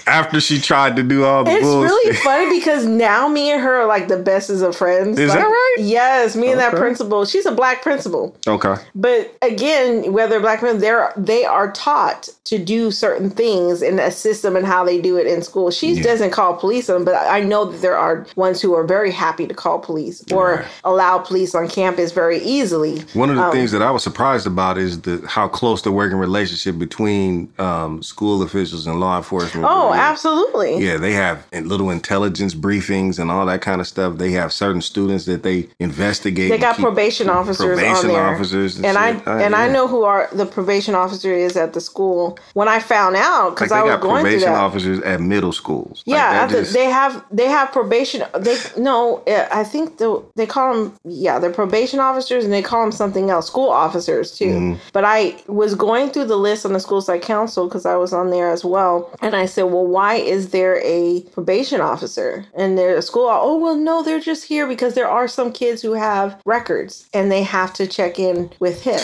[0.07, 1.91] After she tried to do all the It's bullshit.
[1.91, 5.19] really funny because now me and her are like the bestest of friends.
[5.19, 5.77] Is Like, that right?
[5.79, 7.25] Yes, me and that principal.
[7.25, 8.75] She's a black principal, okay.
[8.95, 14.11] but again, whether black men, they're they are taught to do certain things in a
[14.11, 15.71] system and how they do it in school.
[15.71, 16.03] She Yeah.
[16.03, 19.11] doesn't call police on, them, but I know that there are ones who are very
[19.21, 20.65] happy to call police or Right.
[20.85, 22.95] allow police on campus very easily.
[23.13, 25.93] One of the Um, things that I was surprised about is the how close the
[25.93, 29.67] working relationship between um, school officials and law enforcement.
[29.69, 30.73] Oh, absolutely.
[30.87, 34.17] Yeah, they have little intelligence briefings and all that kind of stuff.
[34.17, 36.51] They have certain students that they investigate.
[36.51, 39.09] They got keep- probation officers probation on there, officers and, and I.
[39.27, 42.39] Uh, and I know who are the probation officer is at the school.
[42.55, 44.61] When I found out, because they I was got going through probation that.
[44.69, 46.03] officers at middle schools.
[46.07, 48.23] Yeah, that the- just- they have they have probation.
[48.47, 52.63] They no, uh, I think the, they call them yeah, they're probation officers, and they
[52.63, 54.47] call them something else, school officers too.
[54.47, 54.89] Mm-hmm.
[54.93, 58.13] But I was going through the list on the school site council because I was
[58.13, 62.47] on there as well, and I said, well, why is there a probation officer?
[62.55, 63.29] And they're a school.
[63.31, 67.31] Oh well, no, they're just here because there are some kids who have records, and
[67.31, 69.01] they have to check in with him.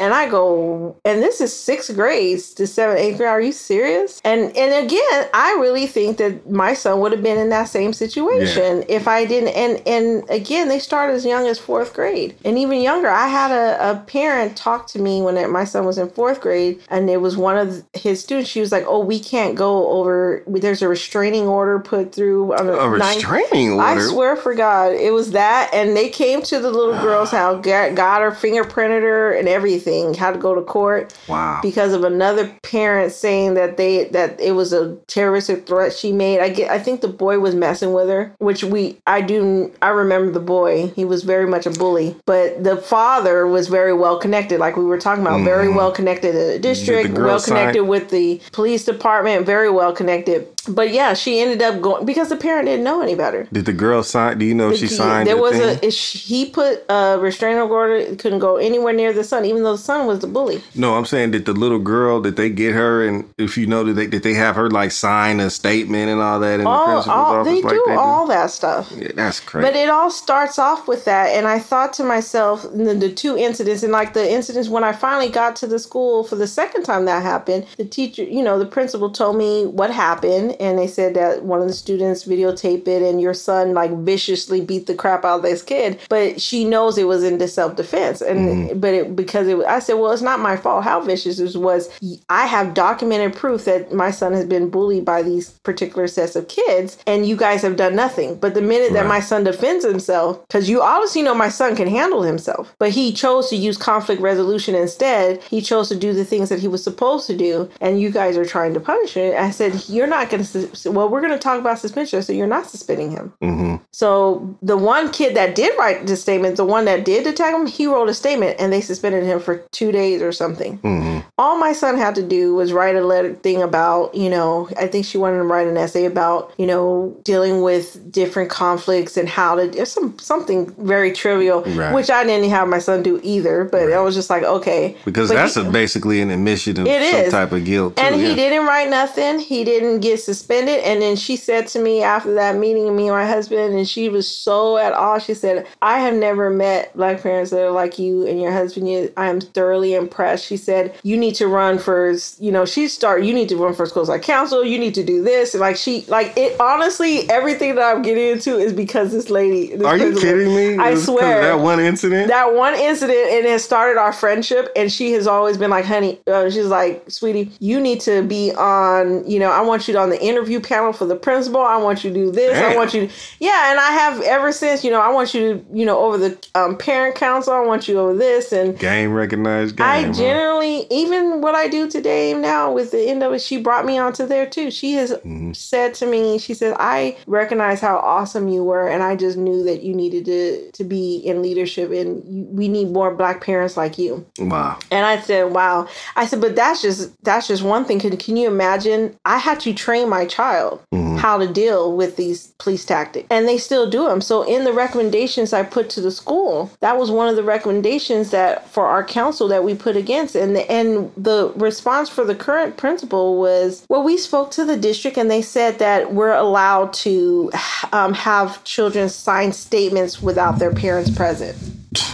[0.00, 3.28] And I go, and this is sixth grades to seventh, eighth grade.
[3.28, 4.20] Are you serious?
[4.24, 7.92] And and again, I really think that my son would have been in that same
[7.92, 9.50] situation if I didn't.
[9.50, 13.08] And and again, they start as young as fourth grade, and even younger.
[13.08, 16.80] I had a, a parent talk to me when my son was in fourth grade,
[16.88, 18.48] and it was one of his students.
[18.48, 20.42] She was like, "Oh, we can't go over.
[20.46, 23.82] There's a restraining order put through on a ninth- restraining order.
[23.82, 27.62] I swear for God, it was that, and they came to the little girl's house,
[27.62, 29.89] got, got her fingerprinted her and everything.
[29.90, 31.60] Had to go to court Wow.
[31.62, 36.40] because of another parent saying that they that it was a terroristic threat she made.
[36.40, 39.88] I get, I think the boy was messing with her, which we I do I
[39.88, 40.88] remember the boy.
[40.96, 44.84] He was very much a bully, but the father was very well connected, like we
[44.84, 45.76] were talking about, very mm-hmm.
[45.76, 49.92] well connected in the district, girl well connected sign- with the police department, very well
[49.92, 50.46] connected.
[50.68, 53.48] But yeah, she ended up going because the parent didn't know any better.
[53.52, 54.38] Did the girl sign?
[54.38, 55.26] Do you know if she signed?
[55.26, 55.78] There was thing?
[55.82, 58.14] a he put a restraining order.
[58.16, 60.62] Couldn't go anywhere near the son, even though son was the bully.
[60.74, 63.84] No, I'm saying that the little girl that they get her, and if you know
[63.84, 66.70] that they, that they have her like sign a statement and all that in the
[66.70, 68.92] All, principal's all office, they like do they all that stuff.
[68.96, 69.66] Yeah, that's crazy.
[69.66, 73.36] But it all starts off with that, and I thought to myself, the, the two
[73.36, 76.84] incidents, and like the incidents when I finally got to the school for the second
[76.84, 80.86] time that happened, the teacher, you know, the principal told me what happened, and they
[80.86, 84.94] said that one of the students videotaped it, and your son like viciously beat the
[84.94, 88.78] crap out of this kid, but she knows it was in self defense, and mm-hmm.
[88.78, 91.88] but it because it, I said, well, it's not my fault how vicious this was.
[92.28, 96.48] I have documented proof that my son has been bullied by these particular sets of
[96.48, 98.36] kids, and you guys have done nothing.
[98.36, 101.88] But the minute that my son defends himself, because you obviously know my son can
[101.88, 105.42] handle himself, but he chose to use conflict resolution instead.
[105.44, 108.36] He chose to do the things that he was supposed to do, and you guys
[108.36, 109.34] are trying to punish him.
[109.36, 110.90] I said, you're not going to.
[110.90, 113.32] Well, we're going to talk about suspension, so you're not suspending him.
[113.40, 117.54] hmm So the one kid that did write the statement, the one that did attack
[117.54, 120.76] him, he wrote a statement and they suspended him for two days or something.
[120.78, 124.68] hmm All my son had to do was write a letter thing about, you know,
[124.78, 128.50] I think she wanted him to write an essay about, you know, dealing with different
[128.50, 131.94] conflicts and how to some something very trivial, Right.
[131.94, 133.64] which I didn't have my son do either.
[133.64, 136.86] But I was just like, okay, Because But that's he- a, basically an admission of
[136.86, 137.32] It some is.
[137.32, 137.96] type of guilt.
[137.96, 138.34] Too, and he yeah.
[138.34, 139.38] didn't write nothing.
[139.38, 140.80] He didn't get suspended.
[140.80, 144.08] And then she said to me after that meeting, me and my husband, and she
[144.08, 145.18] was so at awe.
[145.18, 149.10] She said, I have never met black parents that are like you and your husband.
[149.16, 150.46] I am thoroughly impressed.
[150.46, 153.74] She said, You need to run for, you know, she start, you need to run
[153.74, 154.64] for school like council.
[154.64, 155.54] You need to do this.
[155.54, 159.76] And like, she, like, it honestly, everything that I'm getting into is because this lady.
[159.76, 160.76] This Are you kidding me?
[160.78, 162.28] I It was 'cause of swear that one incident.
[162.28, 166.18] that one incident and it started our friendship and she has always been like honey
[166.26, 170.10] uh, she's like sweetie you need to be on you know i want you on
[170.10, 173.06] the interview panel for the principal i want you to do this i want you
[173.06, 175.98] to yeah and i have ever since you know i want you to you know
[175.98, 179.86] over the um, parent council i want you over this and game recognized game.
[179.86, 180.12] I huh?
[180.12, 183.98] generally, even what I do today now with the end of it, she brought me
[183.98, 184.70] onto there too.
[184.70, 185.52] She has Mm-hmm.
[185.52, 189.62] said to me, she said, I recognize how awesome you were, and I just knew
[189.64, 193.76] that you needed to to be in leadership, and you, we need more black parents
[193.76, 194.24] like you.
[194.38, 194.78] Wow.
[194.90, 197.98] And I said, "Wow." I said, "But that's just that's just one thing.
[198.00, 199.16] Can can you imagine?
[199.24, 200.80] I had to train my child
[201.18, 204.20] how to deal with these police tactics, and they still do them.
[204.22, 208.30] So in the recommendations I put to the school, that was one of the recommendations
[208.30, 212.34] that for our council that we put against, and the, and the response for the
[212.34, 216.90] current principal was, well, we spoke to the district, and they said that we're allowed
[216.94, 217.50] to
[217.92, 221.54] um, have children sign statements without their parents present.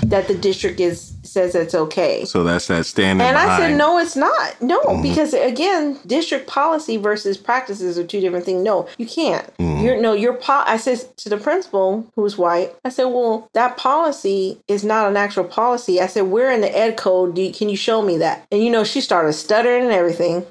[0.07, 2.25] That the district is says it's okay.
[2.25, 4.61] So that's that standing And I said, no, it's not.
[4.63, 8.63] No, because again, district policy versus practices are two different things.
[8.63, 9.49] No, you can't.
[9.59, 13.77] You're no, your po- I said to the principal, who's white, I said, well, that
[13.77, 16.01] policy is not an actual policy.
[16.01, 17.35] I said, we're in the ed code.
[17.35, 18.47] Do you, can you show me that?
[18.51, 20.45] And you know, she started stuttering and everything.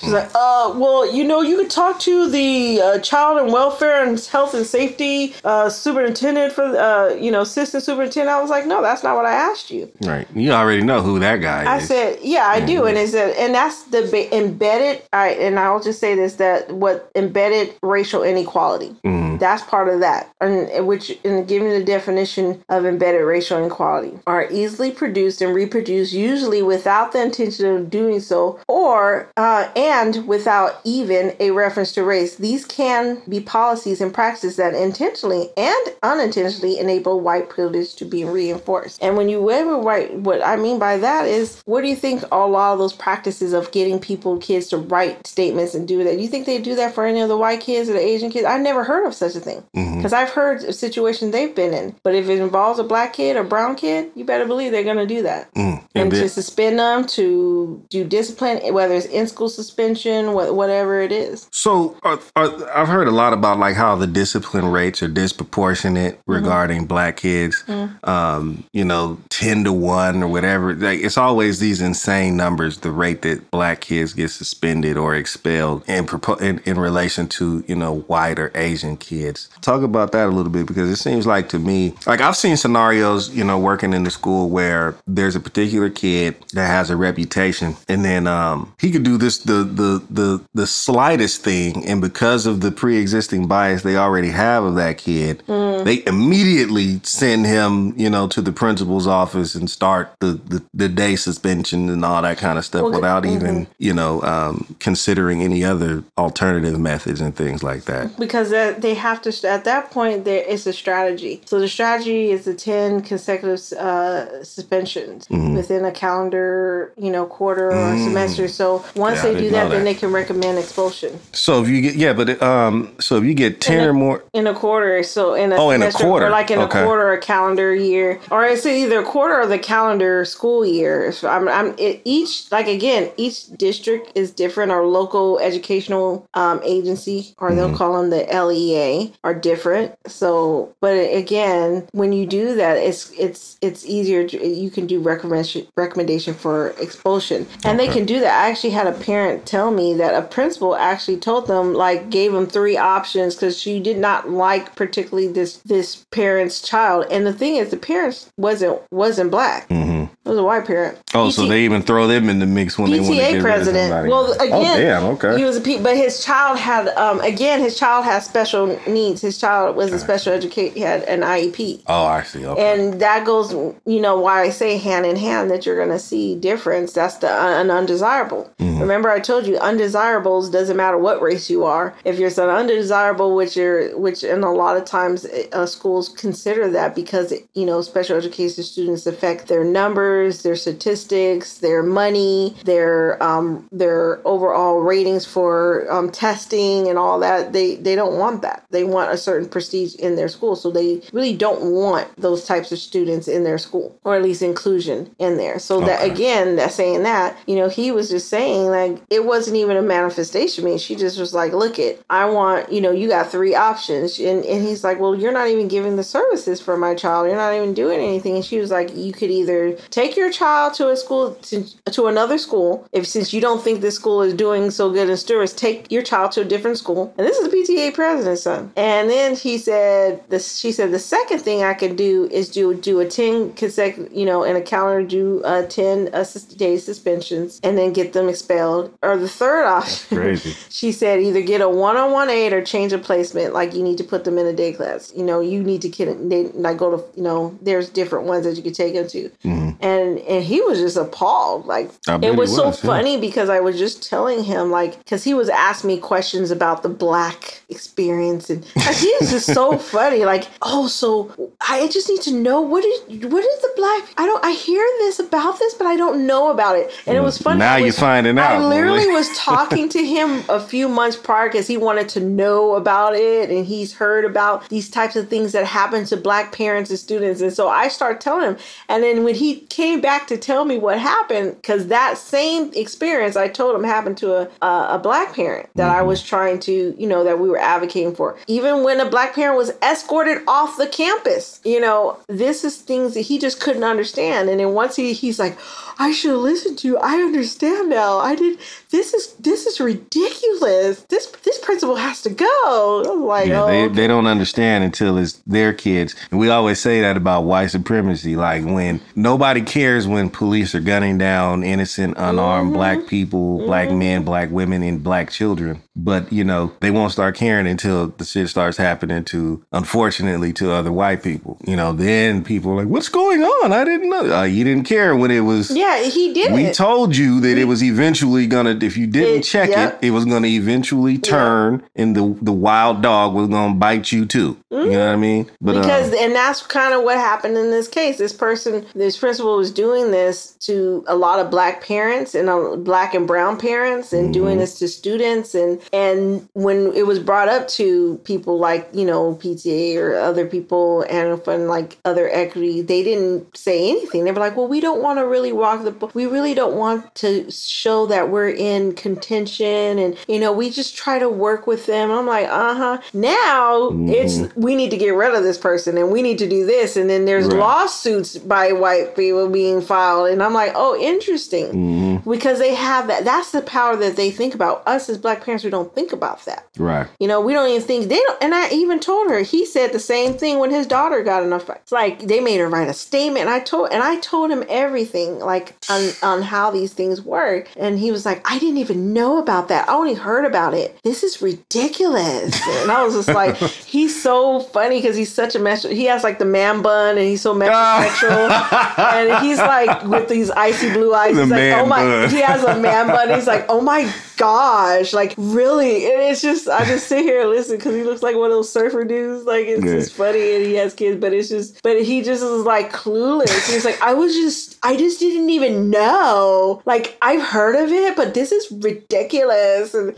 [0.00, 4.04] She's like, uh, well, you know, you could talk to the uh, child and welfare
[4.06, 8.28] and health and safety uh, superintendent for, uh, you know, assistant superintendent.
[8.36, 9.85] I was like, no, that's not what I asked you.
[10.02, 10.26] Right.
[10.34, 11.84] You already know who that guy I is.
[11.84, 15.02] I said, yeah, I do, and it's a, and that's the ba- embedded.
[15.12, 18.94] I and I'll just say this: that what embedded racial inequality.
[19.38, 24.50] That's part of that, and which in giving the definition of embedded racial inequality are
[24.50, 30.80] easily produced and reproduced, usually without the intention of doing so, or uh, and without
[30.84, 32.36] even a reference to race.
[32.36, 38.24] These can be policies and practices that intentionally and unintentionally enable white privilege to be
[38.24, 39.02] reinforced.
[39.02, 42.22] And when you ever write, what I mean by that is, what do you think
[42.32, 46.18] a lot of those practices of getting people, kids to write statements and do that?
[46.18, 48.44] You think they do that for any of the white kids or the Asian kids?
[48.46, 51.94] I've never heard of such a thing because I've heard of situations they've been in.
[52.02, 54.96] But if it involves a black kid or brown kid, you better believe they're going
[54.96, 59.26] to do that And and then- to suspend them, to do discipline, whether it's in
[59.26, 61.48] school suspension, wha- whatever it is.
[61.52, 65.86] So are, are, I've heard a lot about like how the discipline rates are disproportionate
[65.96, 66.32] Mm-hmm.
[66.32, 67.62] regarding black kids.
[67.66, 68.06] Mm.
[68.08, 70.74] Um, you know, ten to one or whatever.
[70.74, 72.78] Like it's always these insane numbers.
[72.78, 76.08] The rate that black kids get suspended or expelled in
[76.40, 79.48] in, in relation to you know white or Asian kids.
[79.60, 82.56] Talk about that a little bit because it seems like to me, like I've seen
[82.56, 86.96] scenarios, you know, working in the school where there's a particular kid that has a
[86.96, 92.00] reputation, and then um, he could do this the the the the slightest thing, and
[92.00, 97.92] because of the pre-existing bias they already have of that kid, they immediately send him,
[97.96, 102.22] you know, to the principal's office and start the, the, the day suspension and all
[102.22, 102.96] that kind of stuff Well, mm-hmm.
[103.00, 108.18] without even, you know, um, considering any other alternative methods and things like that.
[108.18, 112.30] because that, they have to at that point there it's a strategy so the strategy
[112.30, 115.54] is the 10 consecutive uh, suspensions Mm-hmm.
[115.56, 119.70] within a calendar you know quarter or semester so once Yeah, they do didn't that
[119.70, 123.34] then they can recommend expulsion So if you get, yeah, but, um, so if you
[123.34, 126.26] get 10 And or more, in a quarter so in a Oh, in a quarter.
[126.26, 126.80] or like in Okay.
[126.80, 131.12] a quarter a calendar year or it's either a quarter or the calendar school year.
[131.12, 134.72] So i'm, I'm it, each like again each district is different.
[134.72, 137.76] Our local educational um, agency or they'll Mm-hmm.
[137.76, 139.94] call them the lea are different.
[140.06, 145.00] So but again when you do that it's it's it's easier to, you can do
[145.00, 147.46] recommendation recommendation for expulsion.
[147.64, 148.44] And they can do that.
[148.44, 152.32] I actually had a parent tell me that a principal actually told them like gave
[152.32, 157.06] them three options because she did not like particularly this this parent's child.
[157.10, 161.18] And the thing is the parents wasn't wasn't black it was a white parent Mm-hmm.
[161.18, 163.32] oh, so they even throw them in the mix when they want to get PTA
[163.32, 163.90] rid of president.
[163.90, 164.08] somebody.
[164.10, 165.38] Well, again, oh, damn, okay.
[165.38, 169.22] He was a P, but his child had um again his child has special needs.
[169.22, 170.74] His child was a special educate.
[170.74, 171.82] He had an IEP.
[171.86, 172.44] oh, I see.
[172.44, 172.60] Okay.
[172.60, 173.52] And that goes,
[173.86, 176.92] you know, why I say hand in hand that you're going to see difference.
[176.92, 178.50] That's the uh, an undesirable.
[178.58, 178.80] Mm-hmm.
[178.80, 181.94] Remember, I told you undesirables doesn't matter what race you are.
[182.04, 186.68] If you're an undesirable, which you're, which and a lot of times uh, schools consider
[186.70, 193.22] that because you know special education students affect their numbers, their statistics, their money, their
[193.22, 197.52] um their overall ratings for um, testing and all that.
[197.52, 198.64] They they don't want that.
[198.70, 202.72] They want a certain prestige in their school, so they really don't want those types
[202.72, 205.58] of students in their school, or at least inclusion in there.
[205.58, 209.56] So that again, that saying that, you know, he was just saying like it wasn't
[209.56, 210.64] even a manifestation.
[210.64, 213.54] I mean, she just was like, look it, I want, you know, you got three
[213.54, 217.26] options, and and he's like, well, you're not even giving the services for my child.
[217.26, 218.36] You're not even doing anything.
[218.36, 222.06] And she was like, you could either take your child to a school to, to
[222.06, 225.52] another school if since you don't think this school is doing so good in Stewart's,
[225.52, 227.14] take your child to a different school.
[227.16, 228.72] And this is the PTA president's son.
[228.76, 230.58] And then he said this.
[230.58, 234.24] She said the second thing I could do is do do a ten consecutive, you
[234.24, 236.24] know, in a calendar do uh, ten uh,
[236.56, 238.96] day suspensions and then get them expelled.
[239.02, 240.54] Or the third option, Crazy.
[240.68, 243.54] she said either get a one-on-one aid or change a placement.
[243.54, 245.12] Like you need to put them in a day class.
[245.16, 247.56] You know, you need to get they like go to you know.
[247.62, 249.30] There's different ones that you could take to.
[249.44, 249.70] Mm-hmm.
[249.80, 251.66] And and he was just appalled.
[251.66, 252.90] Like it was, so was, yeah.
[252.90, 256.82] funny because I was just telling him like because he was asking me questions about
[256.82, 260.24] the black experience and like, he was just so funny.
[260.24, 264.26] Like oh so I just need to know what is what is the black I
[264.26, 267.24] don't I hear this about this but I don't know about it and it mm.
[267.24, 267.58] was funny.
[267.58, 268.52] Now I you're finding out.
[268.52, 272.74] I literally was talking to him a few months prior because he wanted to know
[272.74, 276.90] about it and he's heard about these types of things that happen to black parents
[276.90, 277.40] and students.
[277.40, 278.56] And so I started telling him.
[278.88, 283.36] And then when he came back to tell me what happened, because that same experience
[283.36, 286.08] I told him happened to a, a, a black parent that I mm-hmm.
[286.08, 288.38] was trying to, you know, that we were advocating for.
[288.46, 293.14] Even when a black parent was escorted off the campus, you know, this is things
[293.14, 294.48] that he just couldn't understand.
[294.48, 295.58] And then once he, he's like,
[295.98, 296.98] I should have listened to you.
[296.98, 298.18] I understand now.
[298.18, 298.58] I did.
[298.90, 301.02] This is this is ridiculous.
[301.08, 302.44] This this principal has to go.
[302.44, 303.94] I was like, Yeah, oh, they, okay.
[303.94, 306.14] they don't understand until it's their kids.
[306.30, 308.36] And we always say that about white supremacy.
[308.36, 312.74] Like when nobody cares when police are gunning down innocent, unarmed Mm-hmm.
[312.76, 315.82] black people, black men, black women, and black children.
[315.98, 320.72] But, you know, they won't start caring until the shit starts happening to, unfortunately, to
[320.72, 321.56] other white people.
[321.66, 323.72] You know, then people are like, what's going on?
[323.72, 324.40] I didn't know.
[324.40, 325.70] Uh, you didn't care when it was.
[325.70, 326.74] yeah, he did We it.
[326.74, 328.78] told you that it was eventually gonna.
[328.80, 329.98] If you didn't It- check yep.
[330.02, 334.26] it, it was gonna eventually turn, and the the wild dog was gonna bite you
[334.26, 334.56] too.
[334.70, 335.50] You know what I mean?
[335.60, 339.16] But uh, because and that's kind of what happened in this case this person this
[339.16, 343.58] principal was doing this to a lot of black parents and uh, black and brown
[343.58, 348.58] parents and doing this to students and and when it was brought up to people
[348.58, 354.24] like you know pta or other people and like other equity they didn't say anything
[354.24, 356.74] they were like well we don't want to really walk the bo- we really don't
[356.76, 361.66] want to show that we're in contention and you know we just try to work
[361.66, 365.96] with them i'm like uh-huh now it's we need to get rid of this person
[365.98, 367.58] and we need to do this and then there's Right.
[367.58, 373.24] lawsuits by white people being filed and i'm like oh interesting because they have that
[373.24, 376.44] that's the power that they think about us as black parents we don't think about
[376.44, 377.06] that right.
[377.20, 378.42] you know, we don't even think they don't.
[378.42, 381.52] And I even told her he said the same thing when his daughter got in
[381.52, 381.78] a fight.
[381.82, 383.46] It's like they made her write a statement.
[383.46, 387.68] And I told and I told him everything like on on how these things work.
[387.76, 389.88] And he was like, I didn't even know about that.
[389.88, 390.98] I only heard about it.
[391.02, 392.60] This is ridiculous.
[392.80, 395.82] And I was just like, he's so funny because he's such a mess.
[395.82, 398.50] He has like the man bun and he's so metrosexual.
[398.98, 401.34] and and he's like with these icy blue eyes.
[401.34, 402.30] The He's like, oh my, bun.
[402.30, 403.30] he has a man bun.
[403.30, 406.06] He's like, oh my gosh, like really?
[406.12, 408.56] And it's just, I just sit here and listen because he looks like one of
[408.56, 409.44] those surfer dudes.
[409.44, 409.92] Like it's Yeah.
[409.92, 413.70] just funny, and he has kids, but it's just, but he just is like clueless.
[413.72, 416.82] He's like, I was just, I just didn't even know.
[416.86, 420.14] Like I've heard of it, but this is ridiculous, and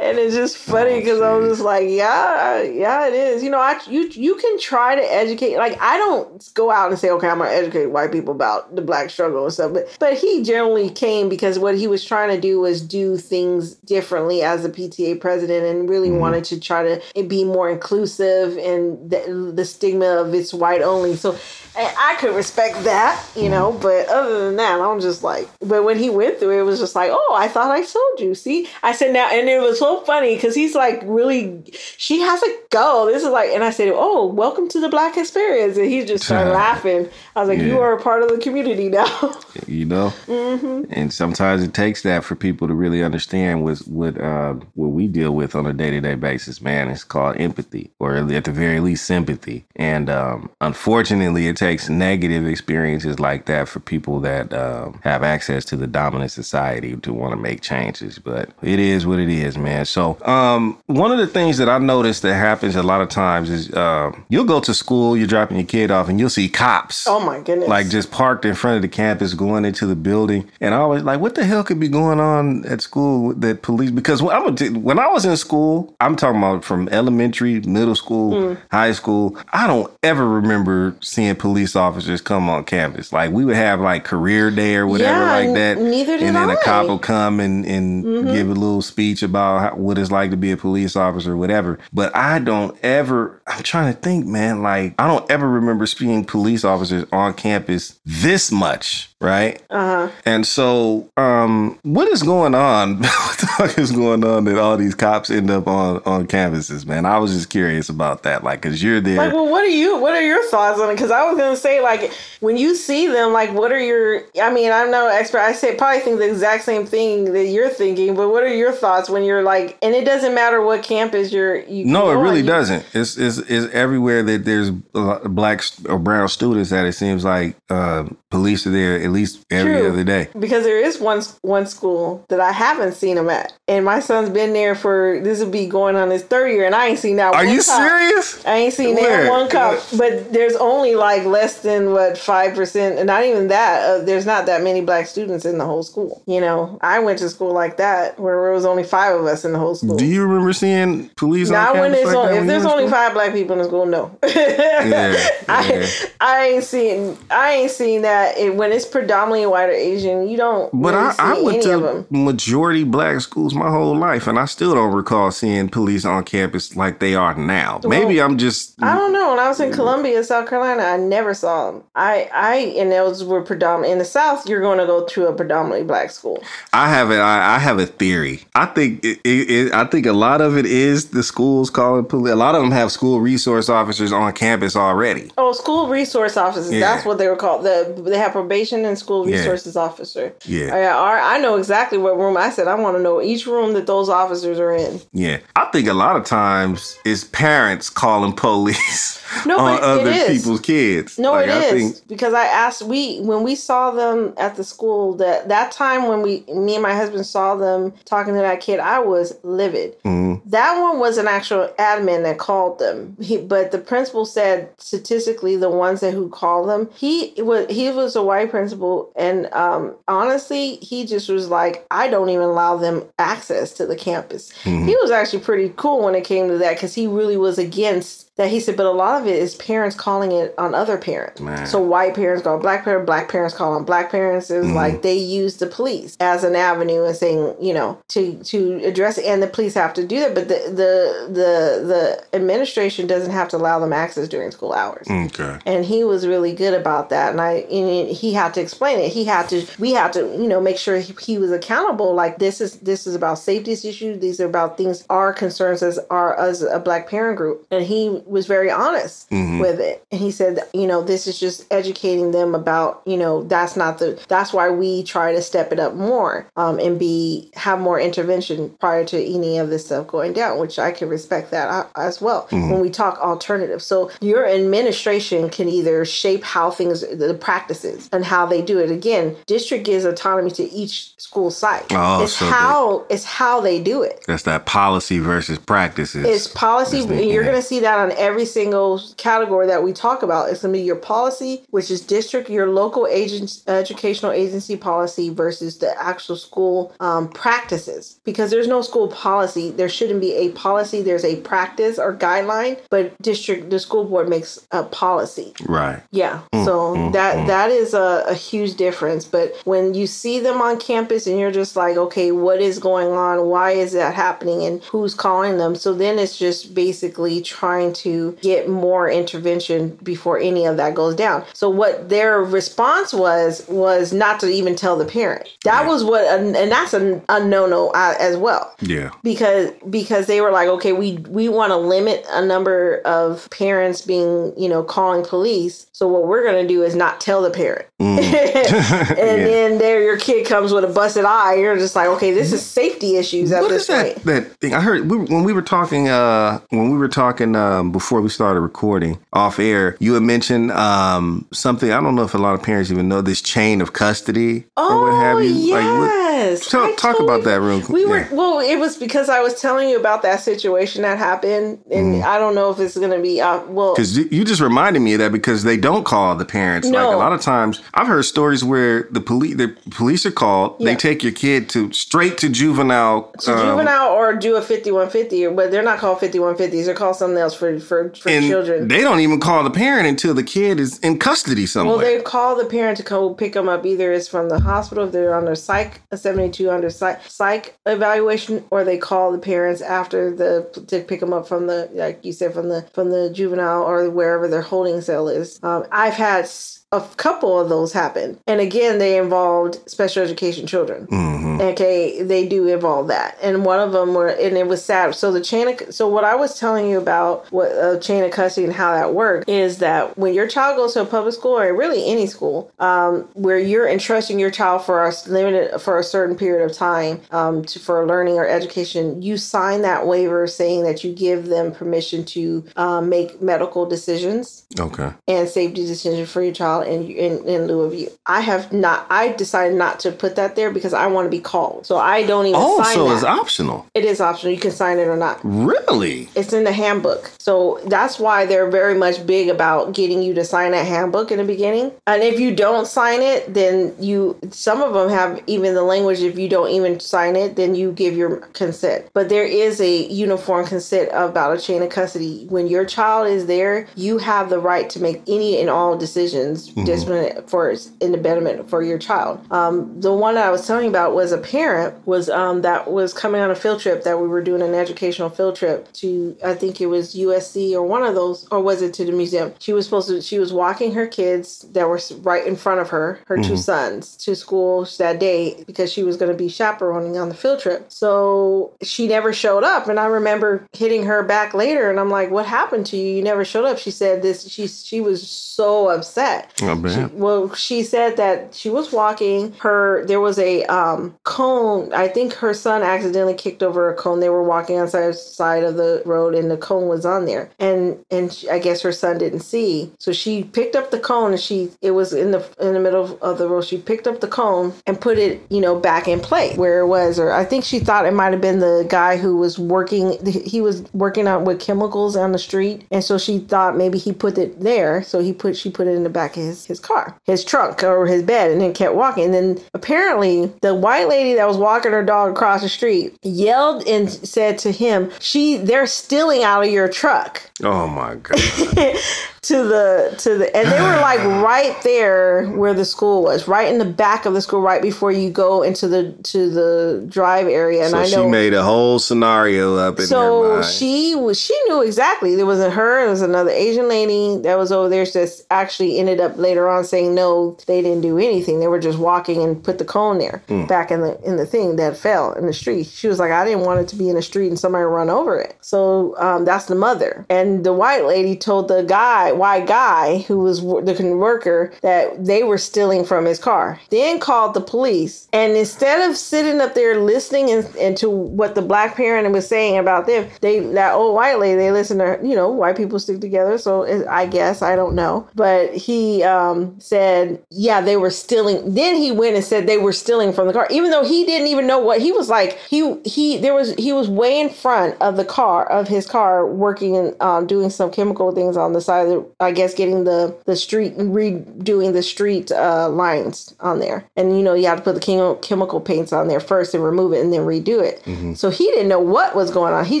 [0.02, 1.50] and it's just funny Oh, because I was jeez.
[1.52, 3.42] just like, yeah, yeah, it is.
[3.42, 5.56] You know, I you you can try to educate.
[5.56, 8.82] Like I don't go out and say, okay, I'm gonna educate white people about the
[8.82, 9.72] black struggle and stuff.
[9.72, 13.74] But but he generally came because what he was trying to do was do things
[13.76, 16.18] differently as a PTA president and really Mm-hmm.
[16.20, 21.16] wanted to try to be more inclusive and the, the stigma of it's white only.
[21.16, 21.36] So
[21.76, 23.72] and I could respect that, you know.
[23.72, 25.48] But other than that, I'm just like.
[25.60, 28.20] But when he went through it, it was just like, oh, I thought I told
[28.20, 28.34] you.
[28.34, 31.62] See, I said now, and it was so funny because he's like really.
[31.96, 33.06] She has a go.
[33.06, 36.24] This is like, and I said, oh, welcome to the black experience, and he just
[36.24, 37.08] started laughing.
[37.36, 39.34] I was like, you are a part of the community now.
[39.66, 40.84] you know Mm-hmm.
[40.90, 45.06] and sometimes it takes that for people to really understand what what uh, what we
[45.06, 49.04] deal with on a day-to-day basis man it's called empathy or at the very least
[49.04, 55.22] sympathy and um, unfortunately it takes negative experiences like that for people that um, have
[55.22, 59.28] access to the dominant society to want to make changes but it is what it
[59.28, 63.00] is man so um, one of the things that i noticed that happens a lot
[63.00, 66.28] of times is um, you'll go to school you're dropping your kid off and you'll
[66.28, 67.68] see cops oh my goodness!
[67.68, 71.04] like just parked in front of the campus going into the building and i was
[71.04, 74.34] like what the hell could be going on at school with that police because when,
[74.34, 78.56] I'm t- when i was in school i'm talking about from elementary middle school Mm.
[78.70, 83.56] high school i don't ever remember seeing police officers come on campus like we would
[83.56, 86.54] have like career day or whatever Yeah, like that neither did and then a I.
[86.56, 86.64] Mm-hmm.
[86.64, 90.36] cop will come and, and give a little speech about how, what it's like to
[90.36, 94.62] be a police officer or whatever but i don't ever i'm trying to think man
[94.62, 100.12] like i don't ever remember seeing police officers on campus this much right uh huh.
[100.24, 104.76] and so um what is going on what the fuck is going on that all
[104.76, 108.60] these cops end up on on campuses man i was just curious about that like
[108.60, 109.98] because you're there Like, well, what are you?
[109.98, 110.94] What are your thoughts on it?
[110.94, 114.22] Because I was gonna say, like, when you see them, like, what are your?
[114.40, 115.40] I mean, I'm no expert.
[115.40, 118.14] I say probably think the exact same thing that you're thinking.
[118.14, 119.78] But what are your thoughts when you're like?
[119.82, 121.56] And it doesn't matter what campus you're.
[121.62, 122.84] You No, it go on, really doesn't.
[122.94, 128.08] It's, it's it's everywhere that there's black or brown students that it seems like uh,
[128.30, 129.92] police are there at least every True.
[129.92, 130.28] other day.
[130.38, 134.30] Because there is one one school that I haven't seen them at, and my son's
[134.30, 137.16] been there for this will be going on his third year, and I ain't seen
[137.16, 137.34] that.
[137.34, 137.82] Are you cop.
[137.82, 138.44] serious?
[138.46, 139.24] I ain't seen Where?
[139.24, 143.48] that one cop, but there's only like less than what five percent, and not even
[143.48, 143.82] that.
[143.82, 146.22] Uh, there's not that many black students in the whole school.
[146.26, 149.44] You know, I went to school like that where there was only five of us
[149.44, 149.96] in the whole school.
[149.96, 152.64] Do you remember seeing police on Not when campus there's like only, if when there's
[152.64, 152.90] only school?
[152.90, 154.16] five black people in the school, no.
[154.26, 155.16] yeah.
[155.48, 155.88] I
[156.20, 160.28] I ain't seen I ain't seen that it, when it's predominantly white or Asian.
[160.28, 160.70] You don't.
[160.72, 164.74] But really I, I went to majority black schools my whole life, and I still
[164.74, 167.80] don't recall seeing police on campus like they are now.
[167.84, 169.30] Maybe I'm just I don't know.
[169.30, 171.84] When I was in Columbia, South Carolina, I never saw them.
[171.94, 174.48] I, I, and those were predominant in the South.
[174.48, 176.42] You're going to go to a predominantly black school.
[176.72, 178.42] I have a I, I have a theory.
[178.54, 182.04] I think it, it, it, I think a lot of it is the schools calling
[182.04, 182.32] police.
[182.32, 185.30] A lot of them have school resource officers on campus already.
[185.38, 186.72] Oh, school resource officers.
[186.72, 186.80] Yeah.
[186.80, 187.64] That's what they were called.
[187.64, 189.36] The they have probation and school Yeah.
[189.38, 190.34] resources officer.
[190.44, 190.74] Yeah.
[190.74, 192.36] I, I know exactly what room.
[192.36, 195.00] I said I want to know each room that those officers are in.
[195.12, 200.60] Yeah, I think a lot of times it's parents calling police No, on other people's
[200.60, 201.11] kids.
[201.18, 204.56] No, Like, it I is think- because I asked we when we saw them at
[204.56, 208.40] the school that that time when we me and my husband saw them talking to
[208.40, 209.96] that kid, I was livid.
[210.04, 210.40] Mhm.
[210.46, 215.56] That one was an actual admin that called them, he, but the principal said statistically
[215.56, 219.94] the ones that who called them, he was he was a white principal, and um,
[220.08, 224.52] honestly, he just was like, I don't even allow them access to the campus.
[224.64, 224.86] Mm-hmm.
[224.86, 228.30] He was actually pretty cool when it came to that because he really was against
[228.36, 228.48] that.
[228.50, 231.40] He said, but a lot of it is parents calling it on other parents.
[231.40, 231.66] Man.
[231.66, 234.50] So white parents call black parents, black parents call on black parents.
[234.50, 234.74] Is Mm-hmm.
[234.76, 239.18] like they use the police as an avenue and saying, you know, to to address
[239.18, 240.34] it, and the police have to do that.
[240.34, 245.06] But the the the the administration doesn't have to allow them access during school hours
[245.08, 245.58] Okay.
[245.66, 249.12] and he was really good about that and i and he had to explain it
[249.12, 252.38] he had to we had to you know make sure he, he was accountable like
[252.38, 256.38] this is this is about safety issues these are about things our concerns as our
[256.38, 259.60] as a black parent group and he was very honest Mhm.
[259.60, 260.02] with it.
[260.10, 263.98] And he said, you know, this is just educating them about, you know, that's not
[263.98, 268.00] the that's why we try to step it up more um, and be have more
[268.00, 271.84] intervention prior to any of this stuff going down, which I can respect that uh,
[271.96, 272.46] as well.
[272.50, 278.24] When we talk alternatives, so your administration can either shape how things the practices and
[278.24, 278.90] how they do it.
[278.90, 281.84] Again, district gives autonomy to each school site.
[281.90, 284.24] Oh, it's so how it's how they do it.
[284.26, 286.24] That's that policy versus practices.
[286.24, 286.98] It's policy.
[286.98, 287.50] That's the- and you're yeah.
[287.50, 290.50] going to see that on every single category that we talk about.
[290.50, 295.30] It's going to be your policy, which is district, your local agent, educational agency policy
[295.30, 298.20] versus the actual school um, practices.
[298.24, 301.02] Because there's no school policy, there shouldn't be a policy.
[301.02, 305.54] There's a practice or guideline, but district, the school board makes a policy.
[305.66, 306.02] right.
[306.10, 306.42] Yeah.
[306.52, 309.24] Mm, so that that is a, a huge difference.
[309.24, 313.12] But when you see them on campus and you're just like, okay, what is going
[313.12, 313.46] on?
[313.46, 314.64] Why is that happening?
[314.64, 315.74] And who's calling them?
[315.74, 318.01] So then it's just basically trying to
[318.42, 321.44] get more intervention before any of that goes down.
[321.54, 325.48] So what their response was was not to even tell the parent.
[325.64, 329.10] That was what, and that's a, a no no as well Yeah.
[329.22, 334.02] because because they were like okay we we want to limit a number of parents
[334.02, 337.50] being you know calling police so what we're going to do is not tell the
[337.50, 338.18] parent and
[339.16, 342.64] then there your kid comes with a busted eye you're just like okay this is
[342.64, 344.14] safety issues at What this is that?
[344.14, 346.08] point That thing I heard we, when we were talking.
[346.08, 350.72] Uh, when we were talking um, before we started recording off air, you had mentioned
[350.72, 351.92] um, something.
[351.92, 355.02] I don't know if a lot of parents even know this chain of custody or
[355.02, 355.74] what have you.
[355.74, 356.74] Oh, Like, what- yes.
[356.74, 357.90] I talk about that real quick.
[357.90, 358.58] We were well.
[358.60, 362.54] It was because I was telling you about that situation that happened, and I don't
[362.54, 363.94] know if it's going to be uh, well.
[363.94, 366.88] Because you just reminded me of that because they don't call the parents.
[366.88, 370.78] Like a lot of times, I've heard stories where the police the police are called.
[370.80, 373.32] They take your kid to straight to juvenile.
[373.40, 377.38] to um, juvenile or do a 5150 but they're not called 5150s they're called something
[377.38, 380.80] else for for, for and children they don't even call the parent until the kid
[380.80, 381.96] is in custody somewhere.
[381.96, 383.84] Well, they call the parent to come pick them up.
[383.84, 388.64] Either it's from the hospital if they're under psych, a seventy-two under psych, psych evaluation,
[388.70, 392.32] or they call the parents after the to pick them up from the like you
[392.32, 395.60] said from the from the juvenile or wherever their holding cell is.
[395.62, 396.48] Um, I've had
[396.92, 401.06] a couple of those happen, and again, they involved special education children.
[401.06, 401.60] Mhm.
[401.72, 405.14] Okay, they do involve that, and one of them were, and it was sad.
[405.14, 408.30] So the chain of, so what I was telling you about what a chain of
[408.30, 411.58] custody and how that worked is that when your child goes to a public school
[411.58, 416.04] or really any school, um, where you're entrusting your child for a limited for a
[416.04, 420.82] certain period of time um, to, for learning or education, you sign that waiver saying
[420.84, 425.10] that you give them permission to um, make medical decisions Okay.
[425.28, 428.08] and safety decisions for your child in, in in lieu of you.
[428.26, 429.06] I have not.
[429.10, 432.24] I decided not to put that there because I want to be called, so I
[432.24, 433.14] don't even Oh, sign so that.
[433.16, 433.86] it's optional.
[433.94, 434.52] it is optional.
[434.52, 435.40] You can sign it or not.
[435.42, 436.28] Really?
[436.34, 440.44] It's in the handbook, so that's why they're very much big about getting you to
[440.44, 441.92] sign that handbook in the beginning.
[442.06, 446.20] And if you don't sign it, then you some of them have even the language.
[446.20, 449.06] If you don't even sign it, then you give your consent.
[449.14, 452.46] But there is a uniform consent about a chain of custody.
[452.48, 456.71] When your child is there, you have the right to make any and all decisions
[456.84, 459.40] discipline for in the betterment for your child.
[459.50, 463.12] Um, the one I was telling you about was a parent was um, that was
[463.12, 466.54] coming on a field trip that we were doing an educational field trip to I
[466.54, 469.54] think it was USC or one of those or was it to the museum?
[469.58, 472.90] She was supposed to she was walking her kids that were right in front of
[472.90, 477.16] her, her two sons, to school that day because she was going to be chaperoning
[477.18, 477.86] on the field trip.
[477.88, 482.30] So she never showed up, and I remember hitting her back later, and I'm like,
[482.30, 483.16] "What happened to you?
[483.16, 484.48] You never showed up." She said this.
[484.48, 486.52] She she was so upset.
[486.68, 487.08] Oh.
[487.08, 489.52] She- well, she said that she was walking.
[489.60, 491.92] Her there was a um, cone.
[491.92, 494.20] I think her son accidentally kicked over a cone.
[494.20, 497.50] They were walking on side side of the road, and the cone was on there.
[497.58, 501.32] And and she, I guess her son didn't see, so she picked up the cone,
[501.32, 503.64] and she it was in the in the middle of the road.
[503.64, 506.86] She picked up the cone and put it, you know, back in place where it
[506.86, 507.18] was.
[507.18, 510.18] Or I think she thought it might have been the guy who was working.
[510.26, 514.12] He was working out with chemicals on the street, and so she thought maybe he
[514.12, 515.02] put it there.
[515.02, 517.82] So he put she put it in the back of his his car, his trunk
[517.82, 519.24] or his bed, and then kept walking.
[519.24, 523.86] And then apparently the white lady that was walking her dog across the street yelled
[523.86, 528.96] and said to him, "She they're stealing out of your truck." Oh my god.
[529.42, 533.66] to the to the and they were like right there where the school was, right
[533.68, 537.48] in the back of the school, right before you go into the to the drive
[537.48, 537.82] area.
[537.82, 541.82] And So I she made a whole scenario up in so she was she knew
[541.82, 542.36] exactly.
[542.36, 546.20] There wasn't her there was another asian lady that was over there that actually ended
[546.20, 548.60] up later on saying no they didn't do anything.
[548.60, 550.66] They were just walking and put the cone there Hmm.
[550.66, 552.86] back in the in the thing that fell in the street.
[552.86, 555.10] She was like i didn't want it to be in the street and somebody run
[555.10, 555.56] over it.
[555.60, 557.26] So um, that's the mother.
[557.28, 562.42] And the white lady told the guy white guy who was the worker that they
[562.42, 565.28] were stealing from his car then called the police.
[565.32, 569.48] And instead of sitting up there listening and, and to what the black parent was
[569.48, 572.98] saying about them they that old white lady they listen to you know white people
[572.98, 573.58] stick together.
[573.58, 575.28] So it, i guess i don't know.
[575.34, 579.92] But he um, said yeah they were stealing then he went and said they were
[579.92, 582.58] stealing from the car even though he didn't even know what he was like.
[582.68, 586.46] He he there was he was way in front of the car of his car
[586.46, 590.04] working and um, doing some chemical things on the side of the i guess getting
[590.04, 594.04] the the street redoing the street uh, lines on there.
[594.16, 596.82] And you know you have to put the chemi- chemical paints on there first and
[596.84, 598.02] remove it and then redo it.
[598.36, 599.84] So he didn't know what was going on.
[599.84, 600.00] He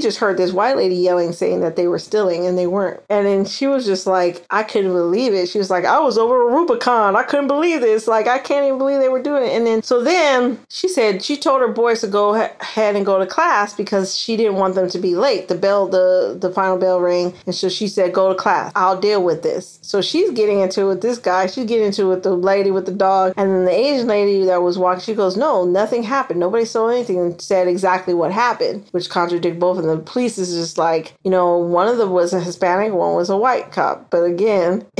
[0.00, 3.00] just heard this white lady yelling saying that they were stealing and they weren't.
[3.08, 5.48] And then she was just like i couldn't believe it.
[5.48, 7.16] She was like i was over a rubicon.
[7.16, 8.06] I couldn't believe this.
[8.06, 9.52] Like i can't even believe they were doing it.
[9.52, 13.18] And then so then she said she told her boys to go ahead and go
[13.18, 15.48] to class because she didn't want them to be late.
[15.48, 17.34] The bell the the final bell rang.
[17.46, 18.72] And so she said go to class.
[18.74, 22.02] I'll deal with this so she's getting into it with this guy she's getting into
[22.02, 25.02] it with the lady with the dog and then the asian lady that was walking
[25.02, 29.58] she goes no nothing happened nobody saw anything and said exactly what happened which contradict
[29.58, 32.40] both of them the police is just like you know one of them was a
[32.40, 34.84] hispanic one was a white cop but again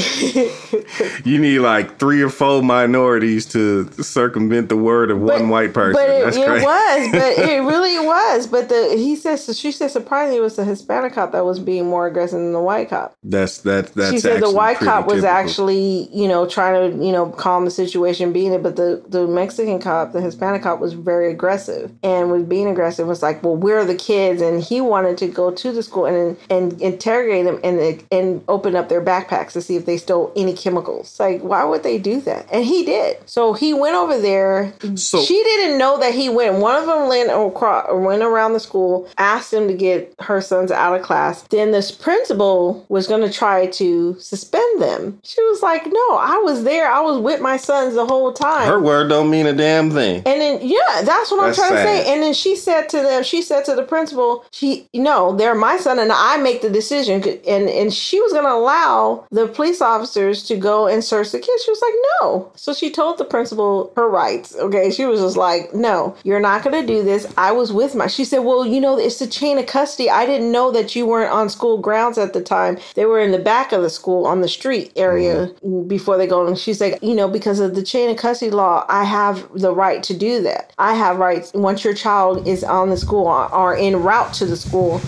[1.24, 6.00] you need like three or four minorities to circumvent the word of one white person.
[6.00, 8.46] But it, it was, but it really was.
[8.46, 11.86] But the he says she said surprisingly it was the Hispanic cop that was being
[11.86, 13.14] more aggressive than the white cop.
[13.22, 13.94] That's that.
[14.10, 17.70] She said the white cop was actually you know trying to you know calm the
[17.70, 22.30] situation, being it, but the the Mexican cop, the Hispanic cop, was very aggressive and
[22.30, 23.06] was being aggressive.
[23.06, 24.42] Was like, well, where are the kids?
[24.42, 28.76] And he wanted to go to the school and and interrogate them and and open
[28.76, 31.18] up their backpacks to see if they stole any chemicals.
[31.18, 32.46] Like, why would they do that?
[32.52, 33.16] And he did.
[33.28, 34.72] So he went over there.
[34.96, 36.54] So- she didn't know that he went.
[36.56, 40.70] One of them went across, went around the school, asked him to get her sons
[40.70, 41.42] out of class.
[41.50, 45.18] Then this principal was going to try to suspend them.
[45.22, 46.90] She was like, "No, I was there.
[46.90, 50.16] I was with my sons the whole time." Her word don't mean a damn thing.
[50.26, 51.98] And then yeah, that's what That's I'm trying sad.
[51.98, 52.12] to say.
[52.12, 55.76] And then she said to them, she said to the principal, she no, they're my
[55.76, 57.22] son and I make the decision.
[57.46, 61.64] And and she was gonna allow the police officers to go and search the kids.
[61.64, 62.52] She was like, no.
[62.56, 64.54] So she told the principal her rights.
[64.56, 64.90] Okay.
[64.90, 67.26] She was just like, no, you're not gonna do this.
[67.36, 70.10] I was with my she said, Well, you know, it's the chain of custody.
[70.10, 72.78] I didn't know that you weren't on school grounds at the time.
[72.94, 75.88] They were in the back of the school on the street area mm-hmm.
[75.88, 76.46] before they go.
[76.46, 79.74] And she's like, you know, because of the chain of custody law, I have the
[79.74, 80.72] right to do that.
[80.78, 84.46] I have rights once your child is on the school or, or en route to
[84.46, 85.00] the school.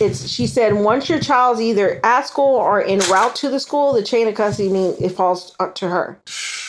[0.00, 3.92] It's she said once your child's either at school or en route to the school,
[3.92, 6.18] the chain of custody means it falls up to her.